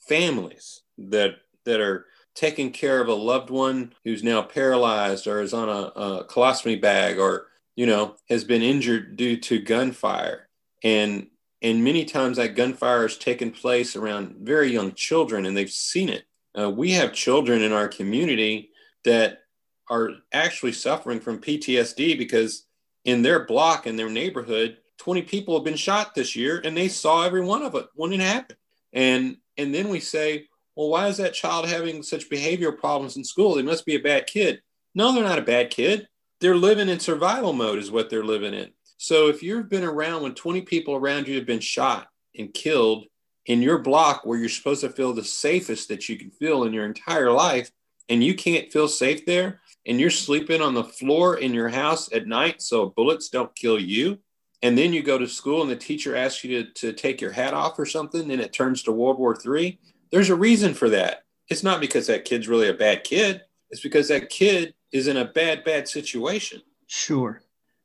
[0.00, 5.54] families that that are taking care of a loved one who's now paralyzed or is
[5.54, 10.48] on a, a colostomy bag or you know has been injured due to gunfire
[10.82, 11.28] and
[11.62, 16.08] and many times that gunfire has taken place around very young children and they've seen
[16.08, 16.24] it
[16.58, 18.70] uh, we have children in our community
[19.04, 19.44] that
[19.88, 22.66] are actually suffering from ptsd because
[23.04, 26.88] in their block in their neighborhood 20 people have been shot this year and they
[26.88, 28.58] saw every one of it when it happened
[28.92, 33.24] and and then we say well, why is that child having such behavioral problems in
[33.24, 33.54] school?
[33.54, 34.60] They must be a bad kid.
[34.94, 36.08] No, they're not a bad kid.
[36.40, 38.70] They're living in survival mode, is what they're living in.
[38.96, 43.06] So if you've been around when 20 people around you have been shot and killed
[43.46, 46.72] in your block where you're supposed to feel the safest that you can feel in
[46.72, 47.70] your entire life,
[48.08, 52.12] and you can't feel safe there, and you're sleeping on the floor in your house
[52.12, 54.18] at night so bullets don't kill you,
[54.62, 57.32] and then you go to school and the teacher asks you to, to take your
[57.32, 59.78] hat off or something, and it turns to World War III,
[60.10, 61.24] there's a reason for that.
[61.48, 63.42] It's not because that kid's really a bad kid.
[63.70, 66.62] It's because that kid is in a bad, bad situation.
[66.86, 67.42] Sure.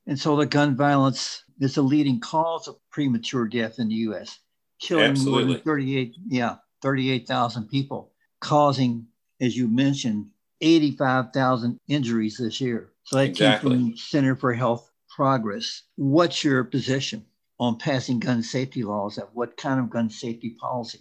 [0.08, 4.40] And so the gun violence is the leading cause of premature death in the U.S.,
[4.80, 5.46] killing Absolutely.
[5.46, 9.06] more than 38, yeah, 38,000 people, causing,
[9.42, 10.28] as you mentioned,
[10.62, 12.92] 85,000 injuries this year.
[13.04, 13.72] So that Exactly.
[13.72, 15.84] came from Center for Health Progress.
[15.96, 17.26] What's your position
[17.60, 19.18] on passing gun safety laws?
[19.18, 21.00] And what kind of gun safety policy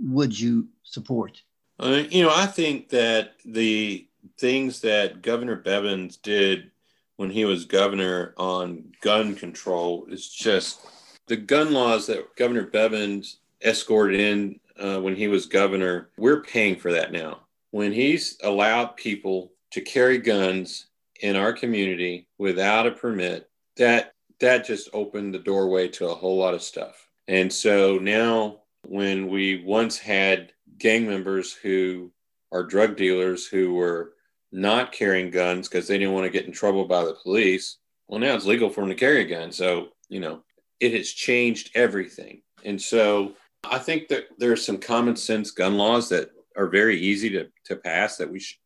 [0.00, 1.42] would you support?
[1.80, 4.06] Uh, you know, I think that the
[4.38, 6.70] things that Governor Bevins did
[7.16, 10.80] when he was governor on gun control is just
[11.26, 16.10] the gun laws that Governor Bevins escorted in uh, when he was governor.
[16.16, 17.40] We're paying for that now.
[17.70, 20.86] When he's allowed people to carry guns
[21.20, 26.38] in our community without a permit, that that just opened the doorway to a whole
[26.38, 27.08] lot of stuff.
[27.26, 32.12] And so now when we once had gang members who
[32.52, 34.12] are drug dealers who were
[34.52, 37.78] not carrying guns because they didn't want to get in trouble by the police.
[38.06, 39.52] Well, now it's legal for them to carry a gun.
[39.52, 40.42] So, you know,
[40.80, 42.42] it has changed everything.
[42.64, 47.00] And so I think that there are some common sense gun laws that are very
[47.00, 48.60] easy to, to pass that we sh-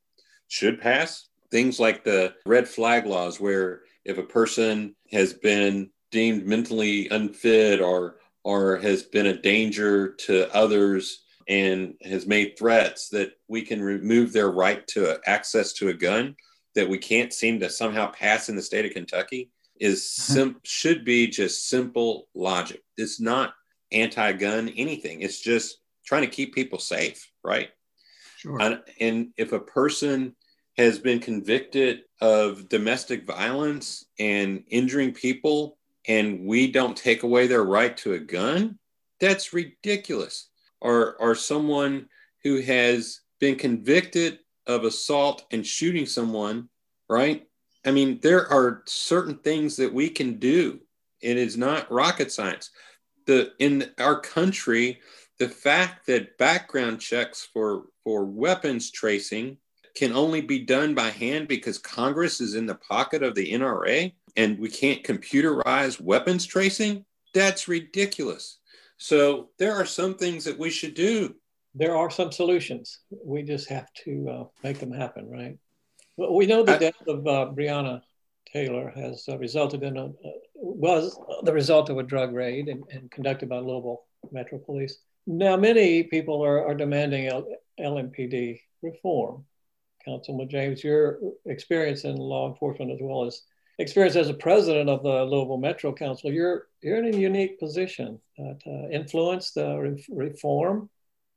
[0.48, 1.28] should pass.
[1.50, 7.80] Things like the red flag laws, where if a person has been deemed mentally unfit
[7.80, 13.80] or or has been a danger to others and has made threats that we can
[13.80, 16.34] remove their right to access to a gun
[16.74, 20.32] that we can't seem to somehow pass in the state of Kentucky is mm-hmm.
[20.32, 22.82] sim- should be just simple logic.
[22.96, 23.54] It's not
[23.92, 25.20] anti-gun anything.
[25.20, 27.70] It's just trying to keep people safe, right?
[28.42, 28.60] Sure.
[28.60, 30.34] And, and if a person
[30.76, 35.78] has been convicted of domestic violence and injuring people,
[36.08, 38.80] and we don't take away their right to a gun,
[39.20, 40.48] that's ridiculous.
[40.80, 42.08] Or, or someone
[42.42, 46.68] who has been convicted of assault and shooting someone,
[47.08, 47.46] right?
[47.86, 50.80] I mean, there are certain things that we can do.
[51.20, 52.70] It is not rocket science.
[53.26, 54.98] The in our country,
[55.38, 59.56] the fact that background checks for for weapons tracing
[59.94, 64.12] can only be done by hand because Congress is in the pocket of the NRA
[64.36, 67.04] and we can't computerize weapons tracing,
[67.34, 68.58] that's ridiculous.
[68.96, 71.34] So there are some things that we should do.
[71.74, 73.00] There are some solutions.
[73.10, 75.58] We just have to uh, make them happen, right?
[76.16, 78.02] Well, we know the I, death of uh, Breonna
[78.52, 80.10] Taylor has uh, resulted in a uh,
[80.54, 84.98] was the result of a drug raid and, and, conducted by Louisville Metro Police.
[85.26, 87.46] Now, many people are, are demanding L-
[87.78, 89.44] LMPD reform.
[90.04, 93.42] Councilman James, your experience in law enforcement as well as
[93.78, 98.20] experience as a president of the Louisville Metro Council, you're you're in a unique position
[98.36, 100.90] to influence the re- reform.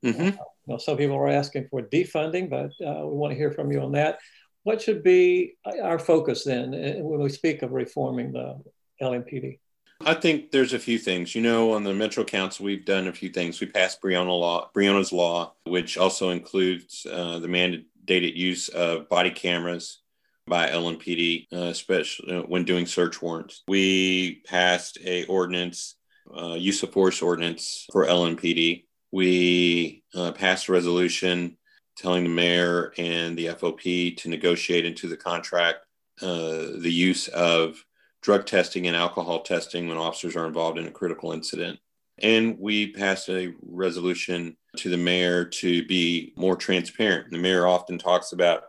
[0.03, 0.21] Mm-hmm.
[0.21, 3.51] Uh, you know, some people are asking for defunding, but uh, we want to hear
[3.51, 4.19] from you on that.
[4.63, 8.61] What should be our focus then uh, when we speak of reforming the
[9.01, 9.59] LMPD?
[10.01, 11.35] I think there's a few things.
[11.35, 13.59] You know, on the Metro Council, we've done a few things.
[13.59, 19.31] We passed Breonna law, Breonna's law, which also includes uh, the mandated use of body
[19.31, 20.01] cameras
[20.47, 23.63] by LMPD, uh, especially uh, when doing search warrants.
[23.67, 25.95] We passed a ordinance,
[26.35, 28.85] uh, use of force ordinance for LMPD.
[29.11, 31.57] We uh, passed a resolution
[31.97, 35.85] telling the mayor and the FOP to negotiate into the contract
[36.21, 37.83] uh, the use of
[38.25, 41.77] drug testing and alcohol testing when officers are involved in a critical incident.
[42.17, 47.29] And we passed a resolution to the mayor to be more transparent.
[47.29, 48.63] The mayor often talks about,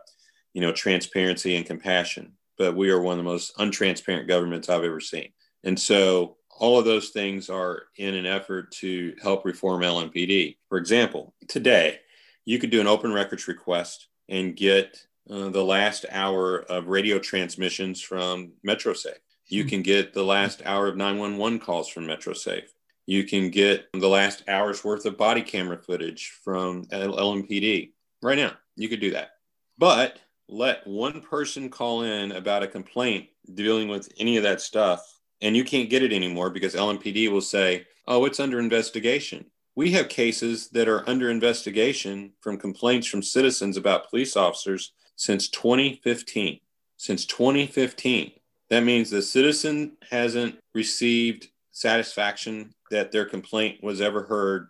[0.53, 4.83] you know, transparency and compassion, but we are one of the most untransparent governments I've
[4.83, 5.29] ever seen.
[5.63, 10.57] And so all of those things are in an effort to help reform LMPD.
[10.69, 11.99] For example, today
[12.45, 17.17] you could do an open records request and get uh, the last hour of radio
[17.17, 19.17] transmissions from MetroSafe.
[19.49, 22.67] You can get the last hour of 911 calls from MetroSafe.
[23.05, 27.91] You can get the last hour's worth of body camera footage from LMPD.
[28.21, 29.31] Right now, you could do that.
[29.77, 30.19] But
[30.49, 35.01] let one person call in about a complaint dealing with any of that stuff,
[35.41, 39.45] and you can't get it anymore because LMPD will say, oh, it's under investigation.
[39.75, 45.47] We have cases that are under investigation from complaints from citizens about police officers since
[45.49, 46.59] 2015.
[46.97, 48.31] Since 2015.
[48.69, 54.69] That means the citizen hasn't received satisfaction that their complaint was ever heard.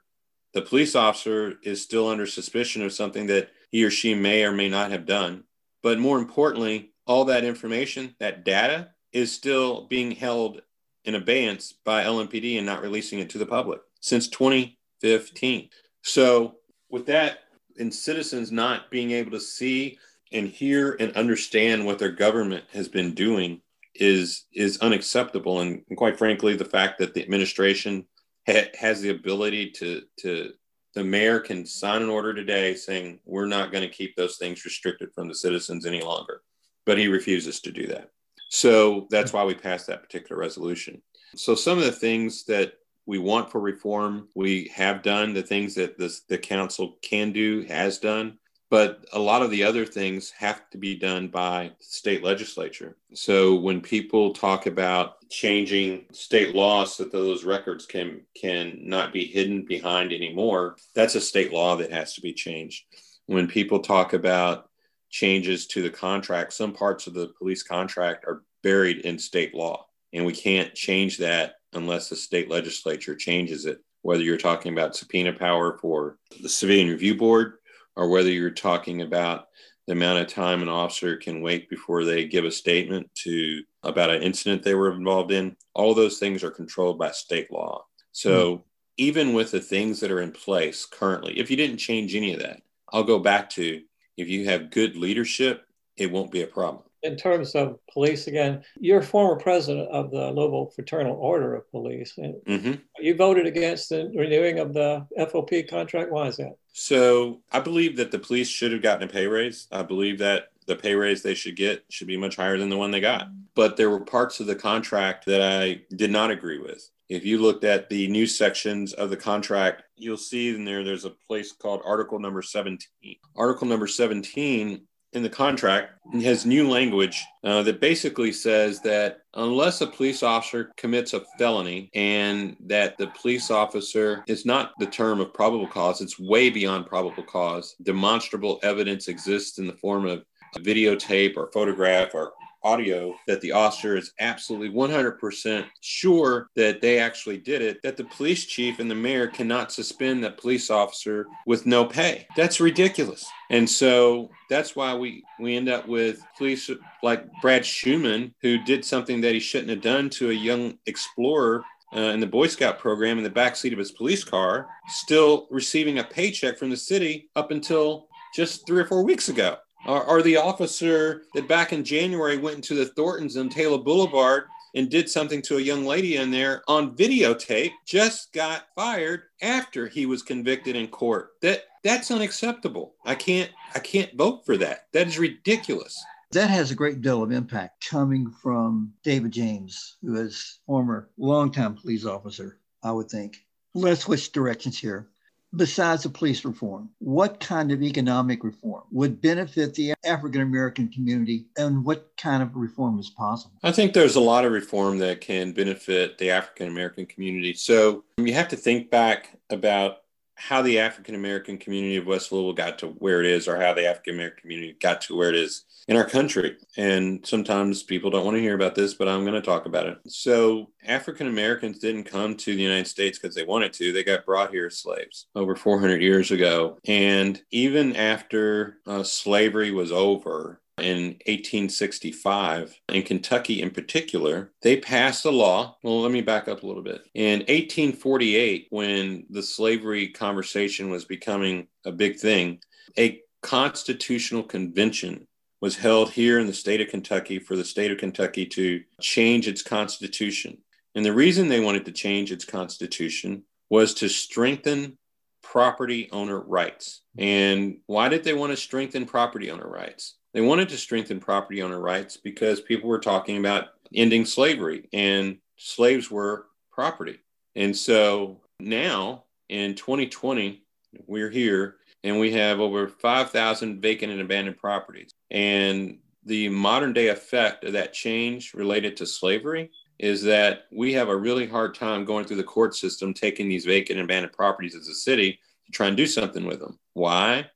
[0.53, 4.51] The police officer is still under suspicion of something that he or she may or
[4.51, 5.43] may not have done.
[5.83, 10.61] But more importantly, all that information, that data, is still being held
[11.05, 15.69] in abeyance by LMPD and not releasing it to the public since 2015.
[16.03, 16.55] So,
[16.89, 17.39] with that,
[17.79, 19.97] and citizens not being able to see
[20.31, 23.61] and hear and understand what their government has been doing
[23.99, 25.61] is is unacceptable.
[25.61, 28.05] And, and quite frankly, the fact that the administration
[28.47, 30.53] ha- has the ability to to
[30.93, 34.65] the mayor can sign an order today saying we're not going to keep those things
[34.65, 36.41] restricted from the citizens any longer,
[36.85, 38.09] but he refuses to do that.
[38.49, 41.01] So that's why we passed that particular resolution.
[41.35, 42.73] So some of the things that
[43.05, 47.63] we want for reform, we have done the things that this, the council can do,
[47.63, 48.37] has done
[48.69, 52.97] but a lot of the other things have to be done by state legislature.
[53.13, 59.13] So when people talk about changing state laws so that those records can can not
[59.13, 62.85] be hidden behind anymore, that's a state law that has to be changed.
[63.25, 64.69] When people talk about
[65.09, 69.85] changes to the contract, some parts of the police contract are buried in state law,
[70.13, 73.79] and we can't change that unless the state legislature changes it.
[74.01, 77.56] Whether you're talking about subpoena power for the Civilian Review Board
[77.97, 79.47] or whether you're talking about
[79.87, 84.11] the amount of time an officer can wait before they give a statement to about
[84.11, 88.57] an incident they were involved in all those things are controlled by state law so
[88.57, 88.61] mm.
[88.97, 92.39] even with the things that are in place currently if you didn't change any of
[92.39, 92.61] that
[92.93, 93.81] i'll go back to
[94.15, 95.65] if you have good leadership
[95.97, 100.31] it won't be a problem in terms of police again, you're former president of the
[100.31, 102.13] Louisville Fraternal Order of Police.
[102.17, 102.73] And mm-hmm.
[102.99, 106.11] You voted against the renewing of the FOP contract.
[106.11, 106.55] Why is that?
[106.73, 109.67] So I believe that the police should have gotten a pay raise.
[109.71, 112.77] I believe that the pay raise they should get should be much higher than the
[112.77, 113.27] one they got.
[113.55, 116.89] But there were parts of the contract that I did not agree with.
[117.09, 121.05] If you looked at the new sections of the contract, you'll see in there there's
[121.05, 123.15] a place called Article number 17.
[123.35, 124.81] Article number 17
[125.13, 130.71] in the contract has new language uh, that basically says that unless a police officer
[130.77, 136.01] commits a felony and that the police officer is not the term of probable cause,
[136.01, 137.75] it's way beyond probable cause.
[137.83, 140.23] Demonstrable evidence exists in the form of
[140.57, 142.33] videotape or photograph or
[142.63, 148.03] audio that the officer is absolutely 100% sure that they actually did it, that the
[148.05, 152.27] police chief and the mayor cannot suspend that police officer with no pay.
[152.35, 153.25] That's ridiculous.
[153.49, 156.69] And so that's why we, we end up with police
[157.03, 161.63] like Brad Schuhmann, who did something that he shouldn't have done to a young explorer
[161.95, 165.99] uh, in the Boy Scout program in the backseat of his police car, still receiving
[165.99, 170.21] a paycheck from the city up until just three or four weeks ago or, or
[170.21, 175.09] the officer that back in January went into the Thorntons on Taylor Boulevard and did
[175.09, 180.21] something to a young lady in there on videotape just got fired after he was
[180.21, 181.31] convicted in court.
[181.41, 182.95] That that's unacceptable.
[183.05, 184.87] I can't i can't vote for that.
[184.93, 186.01] That is ridiculous.
[186.31, 191.75] That has a great deal of impact coming from david james who is former longtime
[191.75, 193.37] police officer i would think.
[193.73, 195.07] Let's switch directions here
[195.55, 201.45] besides the police reform, what kind of economic reform would benefit the African American community
[201.57, 203.53] and what kind of reform is possible?
[203.63, 207.53] I think there's a lot of reform that can benefit the African American community.
[207.53, 209.97] So you have to think back about
[210.37, 213.73] how the African American community of West Louisville got to where it is, or how
[213.73, 216.57] the African American community got to where it is in our country.
[216.77, 219.87] And sometimes people don't want to hear about this, but I'm going to talk about
[219.87, 219.97] it.
[220.07, 224.25] So, African Americans didn't come to the United States because they wanted to, they got
[224.25, 226.77] brought here as slaves over 400 years ago.
[226.85, 235.25] And even after uh, slavery was over, in 1865, in Kentucky in particular, they passed
[235.25, 235.77] a law.
[235.83, 237.01] Well, let me back up a little bit.
[237.13, 242.59] In 1848, when the slavery conversation was becoming a big thing,
[242.97, 245.27] a constitutional convention
[245.61, 249.47] was held here in the state of Kentucky for the state of Kentucky to change
[249.47, 250.59] its constitution.
[250.93, 254.97] And the reason they wanted to change its constitution was to strengthen
[255.41, 257.01] property owner rights.
[257.17, 260.16] And why did they want to strengthen property owner rights?
[260.37, 265.39] They wanted to strengthen property owner rights because people were talking about ending slavery and
[265.55, 267.17] slaves were property.
[267.55, 270.61] And so now in 2020,
[271.07, 275.09] we're here and we have over 5,000 vacant and abandoned properties.
[275.31, 281.09] And the modern day effect of that change related to slavery is that we have
[281.09, 284.75] a really hard time going through the court system taking these vacant and abandoned properties
[284.75, 286.77] as a city to try and do something with them.
[286.93, 287.49] Why?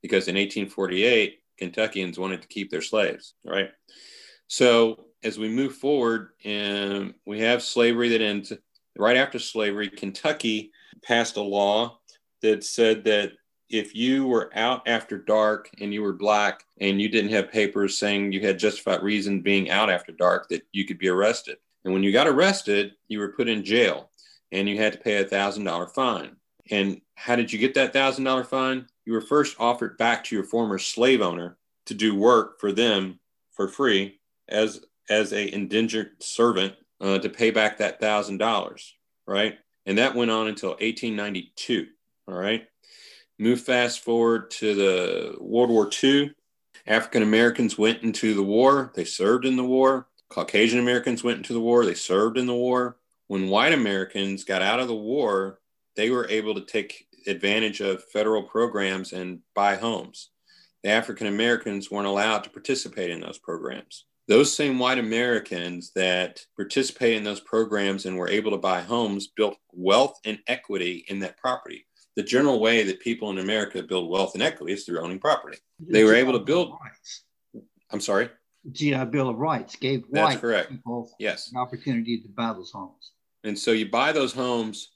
[0.00, 3.70] Because in 1848, Kentuckians wanted to keep their slaves, right?
[4.48, 8.52] So as we move forward, and we have slavery that ends
[8.96, 11.98] right after slavery, Kentucky passed a law
[12.42, 13.32] that said that
[13.68, 17.98] if you were out after dark and you were black and you didn't have papers
[17.98, 21.56] saying you had justified reason being out after dark, that you could be arrested.
[21.84, 24.10] And when you got arrested, you were put in jail
[24.50, 26.36] and you had to pay a thousand dollar fine.
[26.70, 28.86] And how did you get that thousand dollar fine?
[29.04, 33.18] You were first offered back to your former slave owner to do work for them
[33.52, 38.94] for free as as a indentured servant uh, to pay back that thousand dollars,
[39.26, 39.58] right?
[39.86, 41.86] And that went on until 1892.
[42.28, 42.66] All right.
[43.38, 46.32] Move fast forward to the World War II.
[46.86, 48.92] African Americans went into the war.
[48.94, 50.08] They served in the war.
[50.28, 51.84] Caucasian Americans went into the war.
[51.84, 52.98] They served in the war.
[53.28, 55.60] When white Americans got out of the war,
[55.96, 60.30] they were able to take advantage of federal programs and buy homes.
[60.82, 64.06] The African Americans weren't allowed to participate in those programs.
[64.28, 69.28] Those same white Americans that participate in those programs and were able to buy homes
[69.28, 71.86] built wealth and equity in that property.
[72.16, 75.58] The general way that people in America build wealth and equity is through owning property.
[75.80, 76.76] They were able to build.
[77.90, 78.30] I'm sorry.
[78.72, 80.70] GI Bill of Rights gave That's white correct.
[80.70, 81.50] people Yes.
[81.52, 83.12] an opportunity to buy those homes.
[83.42, 84.90] And so you buy those homes,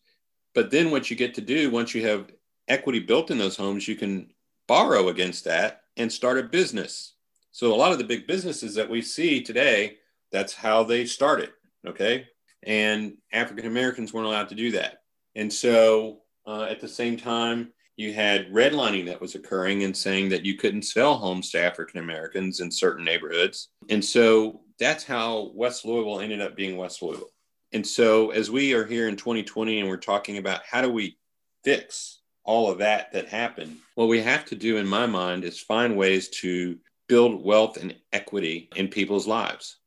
[0.54, 2.30] but then what you get to do once you have
[2.68, 4.30] equity built in those homes, you can
[4.66, 7.14] borrow against that and start a business.
[7.52, 9.98] So a lot of the big businesses that we see today,
[10.32, 11.50] that's how they started.
[11.86, 12.26] Okay.
[12.62, 15.02] And African Americans weren't allowed to do that.
[15.34, 20.30] And so uh, at the same time, you had redlining that was occurring and saying
[20.30, 23.68] that you couldn't sell homes to African Americans in certain neighborhoods.
[23.88, 27.30] And so that's how West Louisville ended up being West Louisville.
[27.74, 31.18] And so as we are here in 2020 and we're talking about how do we
[31.64, 35.58] fix all of that that happened, what we have to do in my mind is
[35.58, 39.78] find ways to build wealth and equity in people's lives.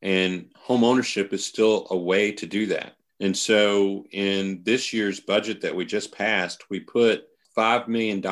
[0.00, 2.96] And home ownership is still a way to do that.
[3.20, 7.24] And so in this year's budget that we just passed, we put
[7.56, 8.22] $5 million.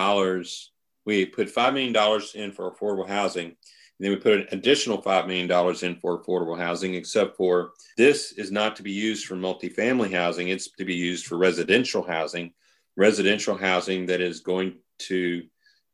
[1.04, 3.56] We put $5 million in for affordable housing.
[4.02, 5.48] And then we put an additional $5 million
[5.84, 10.48] in for affordable housing, except for this is not to be used for multifamily housing.
[10.48, 12.52] It's to be used for residential housing,
[12.96, 15.44] residential housing that is going to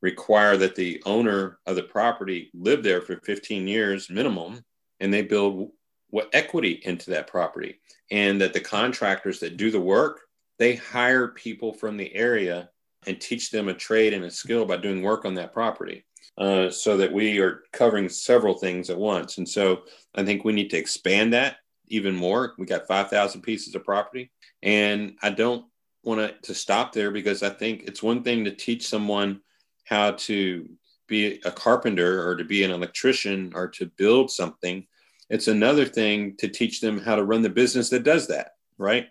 [0.01, 4.65] require that the owner of the property live there for 15 years minimum
[5.01, 5.73] and they build
[6.09, 7.79] what equity into that property
[8.11, 10.21] and that the contractors that do the work
[10.59, 12.71] they hire people from the area
[13.07, 16.05] and teach them a trade and a skill by doing work on that property
[16.37, 19.83] uh, so that we are covering several things at once and so
[20.15, 21.57] i think we need to expand that
[21.89, 24.31] even more we got 5000 pieces of property
[24.63, 25.65] and i don't
[26.05, 29.41] want to stop there because i think it's one thing to teach someone
[29.85, 30.69] how to
[31.09, 34.87] be a carpenter or to be an electrician or to build something.
[35.31, 39.07] It's another thing to teach them how to run the business that does that, right?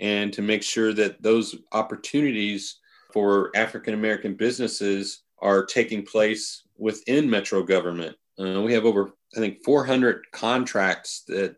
[0.00, 2.80] And to make sure that those opportunities
[3.12, 8.16] for African American businesses are taking place within Metro government.
[8.38, 11.56] Uh, we have over, I think, 400 contracts that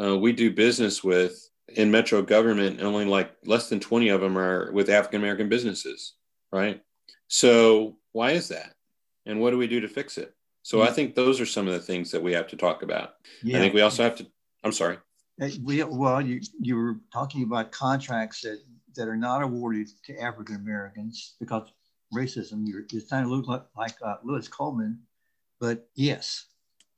[0.00, 4.20] uh, we do business with in Metro government, and only like less than 20 of
[4.20, 6.14] them are with African American businesses,
[6.52, 6.80] right?
[7.28, 8.74] So why is that?
[9.26, 10.34] And what do we do to fix it?
[10.62, 13.14] So I think those are some of the things that we have to talk about.
[13.42, 13.58] Yeah.
[13.58, 14.26] I think we also have to.
[14.64, 14.98] I'm sorry.
[15.62, 18.60] We, well, you you were talking about contracts that
[18.96, 21.70] that are not awarded to African Americans because
[22.14, 22.62] racism.
[22.66, 25.00] You're, you kind of look like, like uh, Louis Coleman,
[25.60, 26.46] but yes.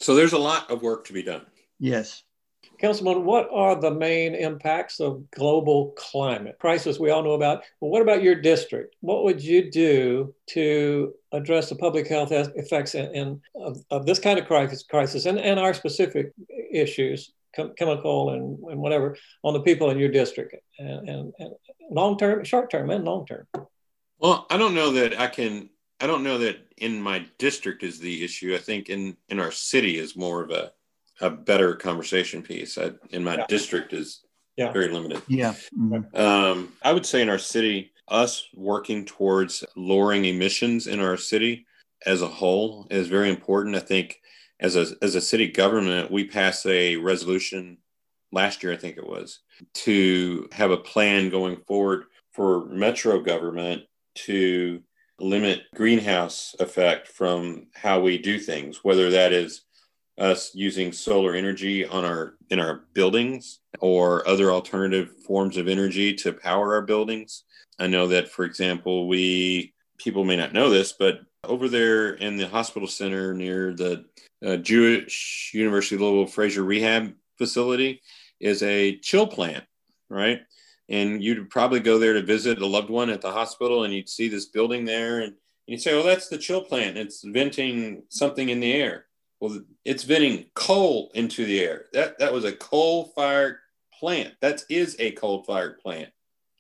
[0.01, 1.47] So there's a lot of work to be done.
[1.79, 2.23] Yes.
[2.81, 7.65] Councilman, what are the main impacts of global climate crisis we all know about?
[7.81, 8.95] But what about your district?
[9.01, 14.21] What would you do to address the public health effects in, in of, of, this
[14.21, 16.33] kind of crisis, crisis and, and our specific
[16.73, 21.51] issues, chemical and, and whatever, on the people in your district, and, and, and
[21.91, 23.47] long term, short term, and long term?
[24.19, 25.71] Well, I don't know that I can.
[26.01, 28.55] I don't know that in my district is the issue.
[28.55, 30.73] I think in in our city is more of a
[31.21, 32.79] a better conversation piece.
[32.79, 33.47] I, in my yeah.
[33.49, 34.23] district is
[34.57, 34.73] yeah.
[34.73, 35.23] very limited.
[35.27, 35.55] Yeah.
[35.77, 36.17] Mm-hmm.
[36.17, 41.67] Um, I would say in our city, us working towards lowering emissions in our city
[42.07, 43.77] as a whole is very important.
[43.77, 44.21] I think
[44.61, 47.79] as a as a city government, we passed a resolution
[48.33, 49.41] last year, I think it was,
[49.75, 53.83] to have a plan going forward for metro government
[54.15, 54.83] to
[55.21, 59.63] limit greenhouse effect from how we do things, whether that is
[60.19, 66.13] us using solar energy on our in our buildings or other alternative forms of energy
[66.13, 67.45] to power our buildings.
[67.79, 72.37] I know that, for example, we people may not know this, but over there in
[72.37, 74.05] the hospital center near the
[74.45, 78.03] uh, Jewish University Louisville Frazier Rehab Facility
[78.41, 79.65] is a chill plant,
[80.09, 80.41] right?
[80.89, 84.09] And you'd probably go there to visit a loved one at the hospital, and you'd
[84.09, 85.35] see this building there, and
[85.67, 86.97] you'd say, "Well, that's the chill plant.
[86.97, 89.07] It's venting something in the air."
[89.41, 91.87] Well, it's venting coal into the air.
[91.93, 93.59] That that was a coal-fired
[93.93, 94.35] plant.
[94.41, 96.11] That is a coal-fired plant,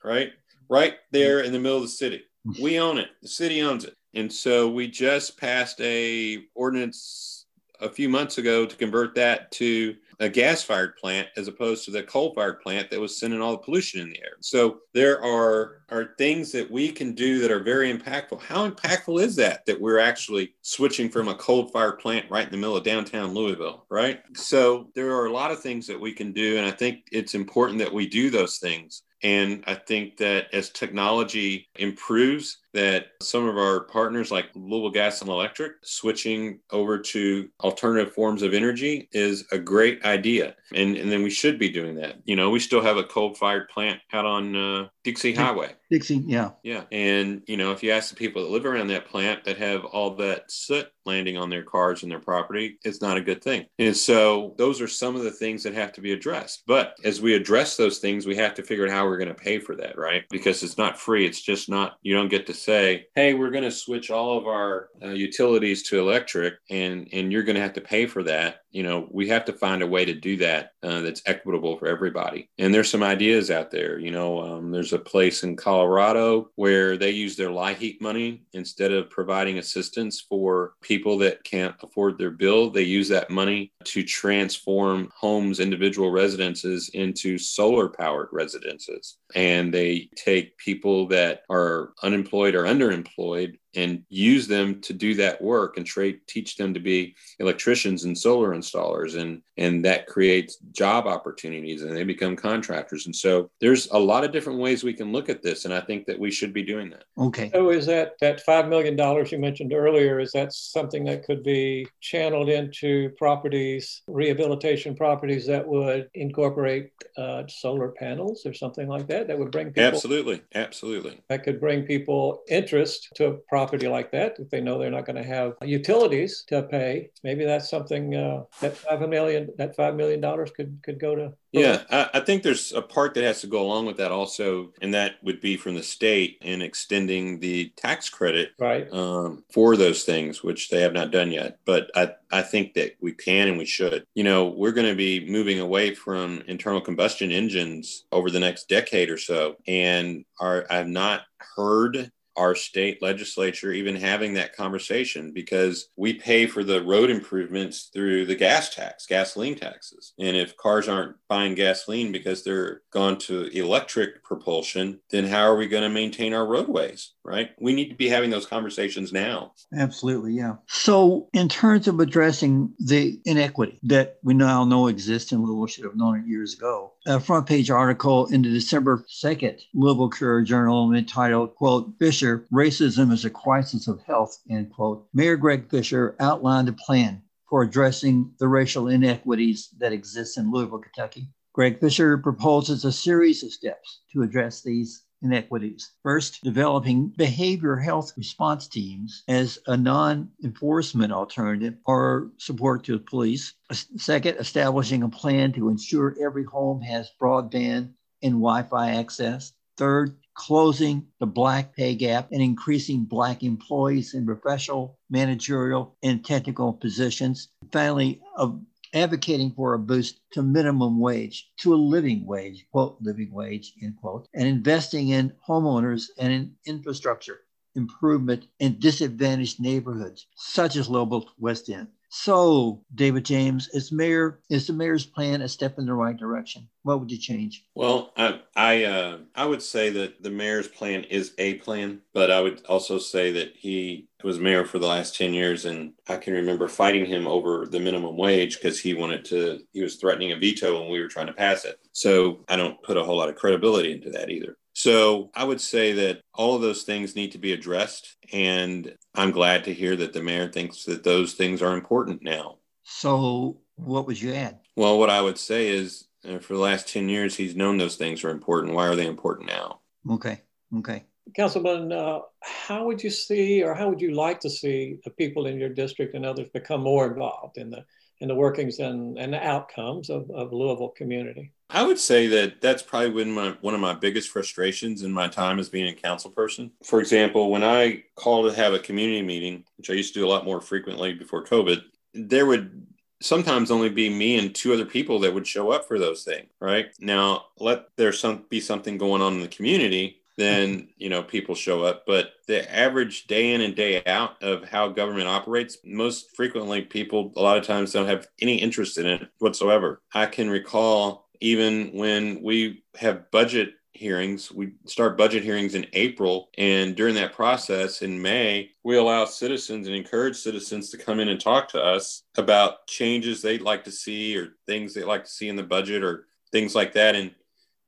[0.05, 0.33] right?
[0.69, 2.23] Right there in the middle of the city.
[2.61, 3.09] We own it.
[3.23, 3.95] The city owns it.
[4.15, 7.47] And so we just passed a ordinance
[7.81, 11.91] a few months ago to convert that to a gas fired plant as opposed to
[11.91, 14.37] the coal fired plant that was sending all the pollution in the air.
[14.41, 18.41] So there are, are things that we can do that are very impactful.
[18.41, 22.51] How impactful is that that we're actually switching from a coal fired plant right in
[22.51, 24.21] the middle of downtown Louisville, right?
[24.35, 26.57] So there are a lot of things that we can do.
[26.59, 29.03] And I think it's important that we do those things.
[29.23, 35.21] And I think that as technology improves, that some of our partners like Louisville Gas
[35.21, 40.55] and Electric switching over to alternative forms of energy is a great idea.
[40.73, 42.19] And, and then we should be doing that.
[42.25, 45.75] You know, we still have a coal fired plant out on uh, Dixie Highway.
[45.91, 46.51] Dixie, yeah.
[46.63, 46.85] Yeah.
[46.93, 49.87] And, you know, if you ask the people that live around that plant that have
[49.87, 53.65] all that soot landing on their cars and their property, it's not a good thing.
[53.79, 56.65] And so those are some of the things that have to be addressed.
[56.67, 59.35] But as we address those things, we have to figure out how we're going to
[59.35, 60.25] pay for that, right?
[60.29, 61.27] Because it's not free.
[61.27, 64.47] It's just not, you don't get to say, hey, we're going to switch all of
[64.47, 68.61] our uh, utilities to electric and, and you're going to have to pay for that.
[68.79, 71.89] You know, we have to find a way to do that uh, that's equitable for
[71.89, 72.49] everybody.
[72.59, 73.99] And there's some ideas out there.
[73.99, 78.93] You know, um, there's a place in Colorado where they use their LIHEAP money instead
[78.93, 82.71] of providing assistance for people that can't afford their bill.
[82.71, 89.17] They use that money to transform homes, individual residences into solar powered residences.
[89.35, 95.41] And they take people that are unemployed or underemployed and use them to do that
[95.41, 100.57] work and trade teach them to be electricians and solar installers and and that creates
[100.73, 104.93] job opportunities and they become contractors and so there's a lot of different ways we
[104.93, 107.51] can look at this and i think that we should be doing that Okay.
[107.53, 110.21] So is that that five million dollars you mentioned earlier?
[110.21, 117.43] Is that something that could be channeled into properties, rehabilitation properties that would incorporate uh,
[117.49, 119.27] solar panels or something like that?
[119.27, 124.11] That would bring people absolutely absolutely that could bring people interest to a property like
[124.13, 127.11] that if they know they're not going to have utilities to pay.
[127.23, 131.33] Maybe that's something uh, that five million that five million dollars could could go to.
[131.53, 134.73] Yeah, I, I think there's a part that has to go along with that also,
[134.83, 138.93] and that would be from the state in extending the tax credit Right.
[138.93, 141.59] um, for those things, which they have not done yet.
[141.65, 144.05] But I, I think that we can and we should.
[144.15, 148.69] You know, we're going to be moving away from internal combustion engines over the next
[148.69, 151.23] decade or so, and are I've not
[151.57, 157.91] heard our state legislature even having that conversation because we pay for the road improvements
[157.93, 160.13] through the gas tax, gasoline taxes.
[160.19, 165.57] And if cars aren't buying gasoline because they're gone to electric propulsion, then how are
[165.57, 167.51] we going to maintain our roadways, right?
[167.61, 169.53] We need to be having those conversations now.
[169.77, 170.57] Absolutely, yeah.
[170.69, 175.85] So, in terms of addressing the inequity that we now know exists and we should
[175.85, 180.43] have known it years ago, a front page article in the December 2nd Louisville Courier
[180.43, 185.09] Journal entitled, quote, Fisher, Racism is a Crisis of Health, end quote.
[185.15, 190.81] Mayor Greg Fisher outlined a plan for addressing the racial inequities that exist in Louisville,
[190.81, 191.31] Kentucky.
[191.55, 195.93] Greg Fisher proposes a series of steps to address these inequities.
[196.03, 203.05] First, developing behavior health response teams as a non enforcement alternative or support to the
[203.05, 203.55] police.
[203.97, 207.91] Second, establishing a plan to ensure every home has broadband
[208.23, 209.53] and Wi Fi access.
[209.77, 216.73] Third, closing the black pay gap and increasing black employees in professional, managerial, and technical
[216.73, 217.49] positions.
[217.73, 218.61] Finally, of
[218.95, 223.97] advocating for a boost to minimum wage, to a living wage, quote, living wage, end
[224.01, 227.41] quote, and investing in homeowners and in infrastructure
[227.75, 231.89] improvement in disadvantaged neighborhoods, such as Louisville West End.
[232.11, 236.69] So, David James, is mayor is the mayor's plan a step in the right direction?
[236.83, 237.65] What would you change?
[237.75, 242.31] Well, I I, uh, I would say that the mayor's plan is a plan, but
[242.31, 246.17] I would also say that he was mayor for the last 10 years and I
[246.17, 250.33] can remember fighting him over the minimum wage because he wanted to he was threatening
[250.33, 251.79] a veto when we were trying to pass it.
[251.93, 254.57] So I don't put a whole lot of credibility into that either.
[254.79, 258.15] So I would say that all of those things need to be addressed.
[258.33, 262.59] And I'm glad to hear that the mayor thinks that those things are important now.
[262.85, 264.61] So, what would you add?
[264.77, 267.97] Well, what I would say is uh, for the last 10 years, he's known those
[267.97, 268.73] things are important.
[268.73, 269.81] Why are they important now?
[270.09, 270.43] Okay.
[270.77, 271.03] Okay.
[271.35, 275.47] Councilman, uh, how would you see, or how would you like to see the people
[275.47, 277.85] in your district and others become more involved in the
[278.21, 281.53] in the workings and, and the outcomes of, of Louisville community?
[281.71, 285.29] I would say that that's probably been my, one of my biggest frustrations in my
[285.29, 286.71] time as being a council person.
[286.83, 290.27] For example, when I called to have a community meeting, which I used to do
[290.27, 291.83] a lot more frequently before COVID,
[292.15, 292.87] there would
[293.21, 296.49] sometimes only be me and two other people that would show up for those things.
[296.61, 301.23] Right now, let there some be something going on in the community then you know
[301.23, 305.79] people show up but the average day in and day out of how government operates
[305.85, 310.25] most frequently people a lot of times don't have any interest in it whatsoever i
[310.25, 316.51] can recall even when we have budget hearings we start budget hearings in april.
[316.57, 321.29] And during that process in may we allow citizens and encourage citizens to come in
[321.29, 325.31] and talk to us about changes they'd like to see or things they'd like to
[325.31, 327.17] see in the budget or things like that.
[327.17, 327.33] And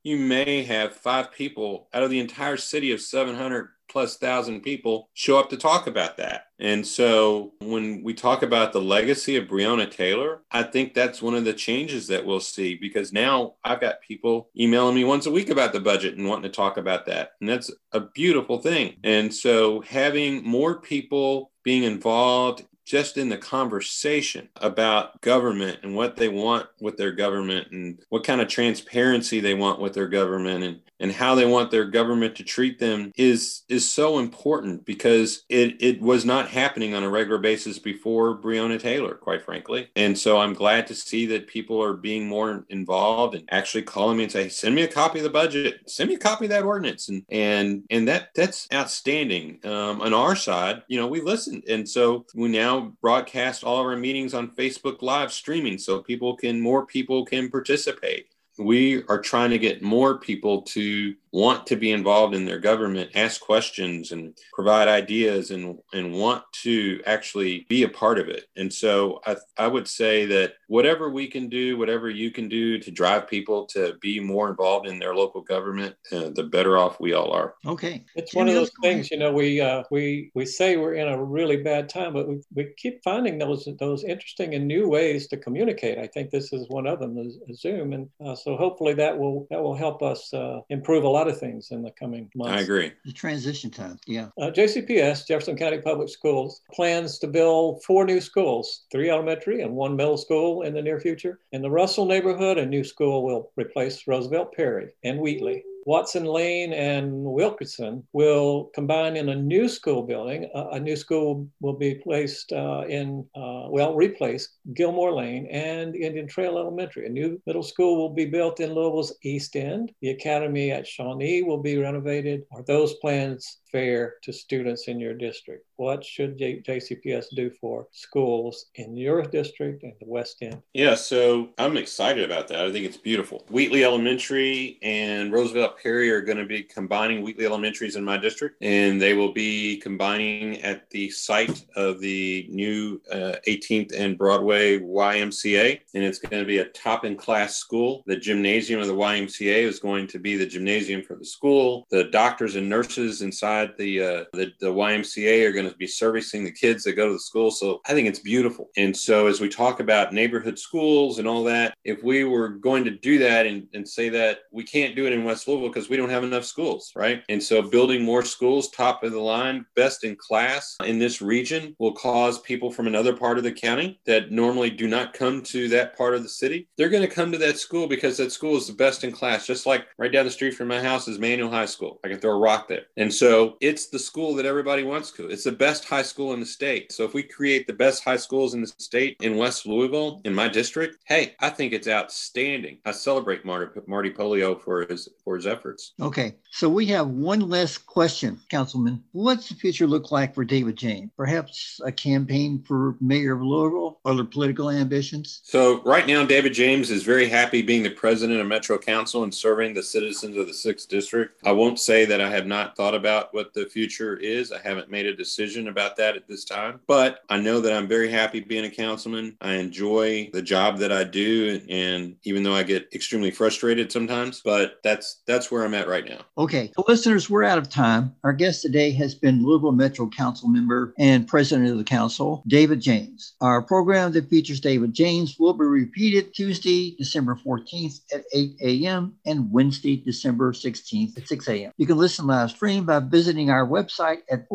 [0.03, 5.11] you may have five people out of the entire city of 700 plus thousand people
[5.14, 6.45] show up to talk about that.
[6.61, 11.34] And so when we talk about the legacy of Breonna Taylor, I think that's one
[11.34, 15.30] of the changes that we'll see because now I've got people emailing me once a
[15.30, 17.32] week about the budget and wanting to talk about that.
[17.41, 18.97] And that's a beautiful thing.
[19.03, 26.16] And so having more people being involved just in the conversation about government and what
[26.16, 30.64] they want with their government and what kind of transparency they want with their government
[30.64, 35.45] and, and how they want their government to treat them is is so important because
[35.49, 39.88] it, it was not happening on a regular basis before Breonna Taylor, quite frankly.
[39.95, 44.16] And so I'm glad to see that people are being more involved and actually calling
[44.16, 46.51] me and say, send me a copy of the budget, send me a copy of
[46.51, 47.09] that ordinance.
[47.09, 49.61] And and and that that's outstanding.
[49.64, 51.62] Um, on our side, you know, we listened.
[51.68, 56.37] And so we now broadcast all of our meetings on Facebook live streaming so people
[56.37, 58.26] can more people can participate.
[58.61, 63.11] We are trying to get more people to want to be involved in their government,
[63.15, 68.47] ask questions and provide ideas and, and want to actually be a part of it.
[68.57, 72.79] And so I, I would say that whatever we can do, whatever you can do
[72.81, 76.99] to drive people to be more involved in their local government, uh, the better off
[76.99, 77.55] we all are.
[77.65, 78.05] Okay.
[78.17, 81.23] It's one of those things, you know, we, uh, we, we say we're in a
[81.23, 85.37] really bad time, but we, we keep finding those, those interesting and new ways to
[85.37, 85.99] communicate.
[85.99, 87.93] I think this is one of them, is Zoom.
[87.93, 91.39] And uh, so hopefully that will, that will help us uh, improve a lot of
[91.39, 92.53] things in the coming months.
[92.53, 92.93] I agree.
[93.05, 94.29] The transition time, yeah.
[94.41, 99.75] Uh, JCPS, Jefferson County Public Schools, plans to build four new schools, three elementary and
[99.75, 101.41] one middle school in the near future.
[101.53, 105.65] In the Russell neighborhood, a new school will replace Roosevelt Perry and Wheatley.
[105.85, 110.51] Watson Lane and Wilkerson will combine in a new school building.
[110.55, 115.97] Uh, a new school will be placed uh, in, uh, well, replace Gilmore Lane and
[115.97, 117.07] Indian Trail Elementary.
[117.07, 119.93] A new middle school will be built in Louisville's East End.
[120.03, 122.43] The academy at Shawnee will be renovated.
[122.53, 125.64] Are those plans fair to students in your district?
[125.81, 130.61] What should J- JCPS do for schools in your district and the West End?
[130.74, 132.61] Yeah, so I'm excited about that.
[132.61, 133.47] I think it's beautiful.
[133.49, 138.57] Wheatley Elementary and Roosevelt Perry are going to be combining Wheatley Elementaries in my district,
[138.61, 144.81] and they will be combining at the site of the new uh, 18th and Broadway
[144.81, 148.03] YMCA, and it's going to be a top in class school.
[148.05, 151.87] The gymnasium of the YMCA is going to be the gymnasium for the school.
[151.91, 156.45] The doctors and nurses inside the uh, the, the YMCA are going to be servicing
[156.45, 157.51] the kids that go to the school.
[157.51, 158.71] So I think it's beautiful.
[158.77, 162.85] And so as we talk about neighborhood schools and all that, if we were going
[162.85, 165.89] to do that and, and say that we can't do it in West Louisville because
[165.89, 167.23] we don't have enough schools, right?
[167.29, 171.75] And so building more schools, top of the line, best in class in this region
[171.79, 175.68] will cause people from another part of the county that normally do not come to
[175.68, 176.68] that part of the city.
[176.77, 179.47] They're going to come to that school because that school is the best in class,
[179.47, 182.01] just like right down the street from my house is Manual High School.
[182.05, 182.85] I can throw a rock there.
[182.97, 185.29] And so it's the school that everybody wants to.
[185.29, 186.91] It's the best high school in the state.
[186.91, 190.35] So if we create the best high schools in the state in West Louisville, in
[190.35, 192.79] my district, hey, I think it's outstanding.
[192.87, 195.93] I celebrate Marty, Marty Pollio for his for his efforts.
[196.01, 199.05] Okay, so we have one last question, Councilman.
[199.13, 201.11] What's the future look like for David James?
[201.15, 204.01] Perhaps a campaign for mayor of Louisville?
[204.07, 205.43] Other political ambitions?
[205.45, 209.35] So right now, David James is very happy being the president of Metro Council and
[209.35, 211.39] serving the citizens of the sixth district.
[211.45, 214.53] I won't say that I have not thought about what the future is.
[214.53, 217.89] I haven't made a decision about that at this time, but I know that I'm
[217.89, 219.37] very happy being a councilman.
[219.41, 224.41] I enjoy the job that I do, and even though I get extremely frustrated sometimes,
[224.45, 226.21] but that's that's where I'm at right now.
[226.39, 228.15] Okay, so listeners, we're out of time.
[228.25, 232.81] Our guest today has been Louisville Metro Council member and president of the council, David
[232.81, 233.35] James.
[233.41, 239.15] Our program that features David James will be repeated Tuesday, December 14th at 8 a.m.
[239.27, 241.73] and Wednesday, December 16th at 6 a.m.
[241.77, 244.49] You can listen live stream by visiting our website at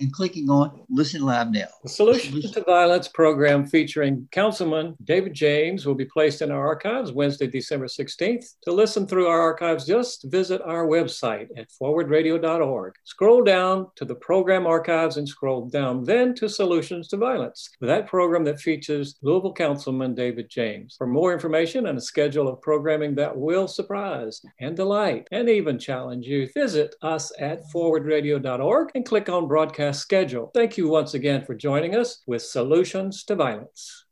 [0.00, 1.68] and clicking on Listen Live Now.
[1.82, 7.12] The Solutions to Violence program featuring Councilman David James will be placed in our archives
[7.12, 8.44] Wednesday, December 16th.
[8.62, 12.94] To listen through our archives, just visit our website at forwardradio.org.
[13.04, 18.06] Scroll down to the program archives and scroll down then to Solutions to Violence, that
[18.06, 20.94] program that features Louisville Councilman David James.
[20.96, 25.78] For more information and a schedule of programming that will surprise and delight and even
[25.78, 30.50] challenge you, visit us at forwardradio.org and click on broadcast schedule.
[30.54, 34.04] Thank you once again for joining us with Solutions to Violence.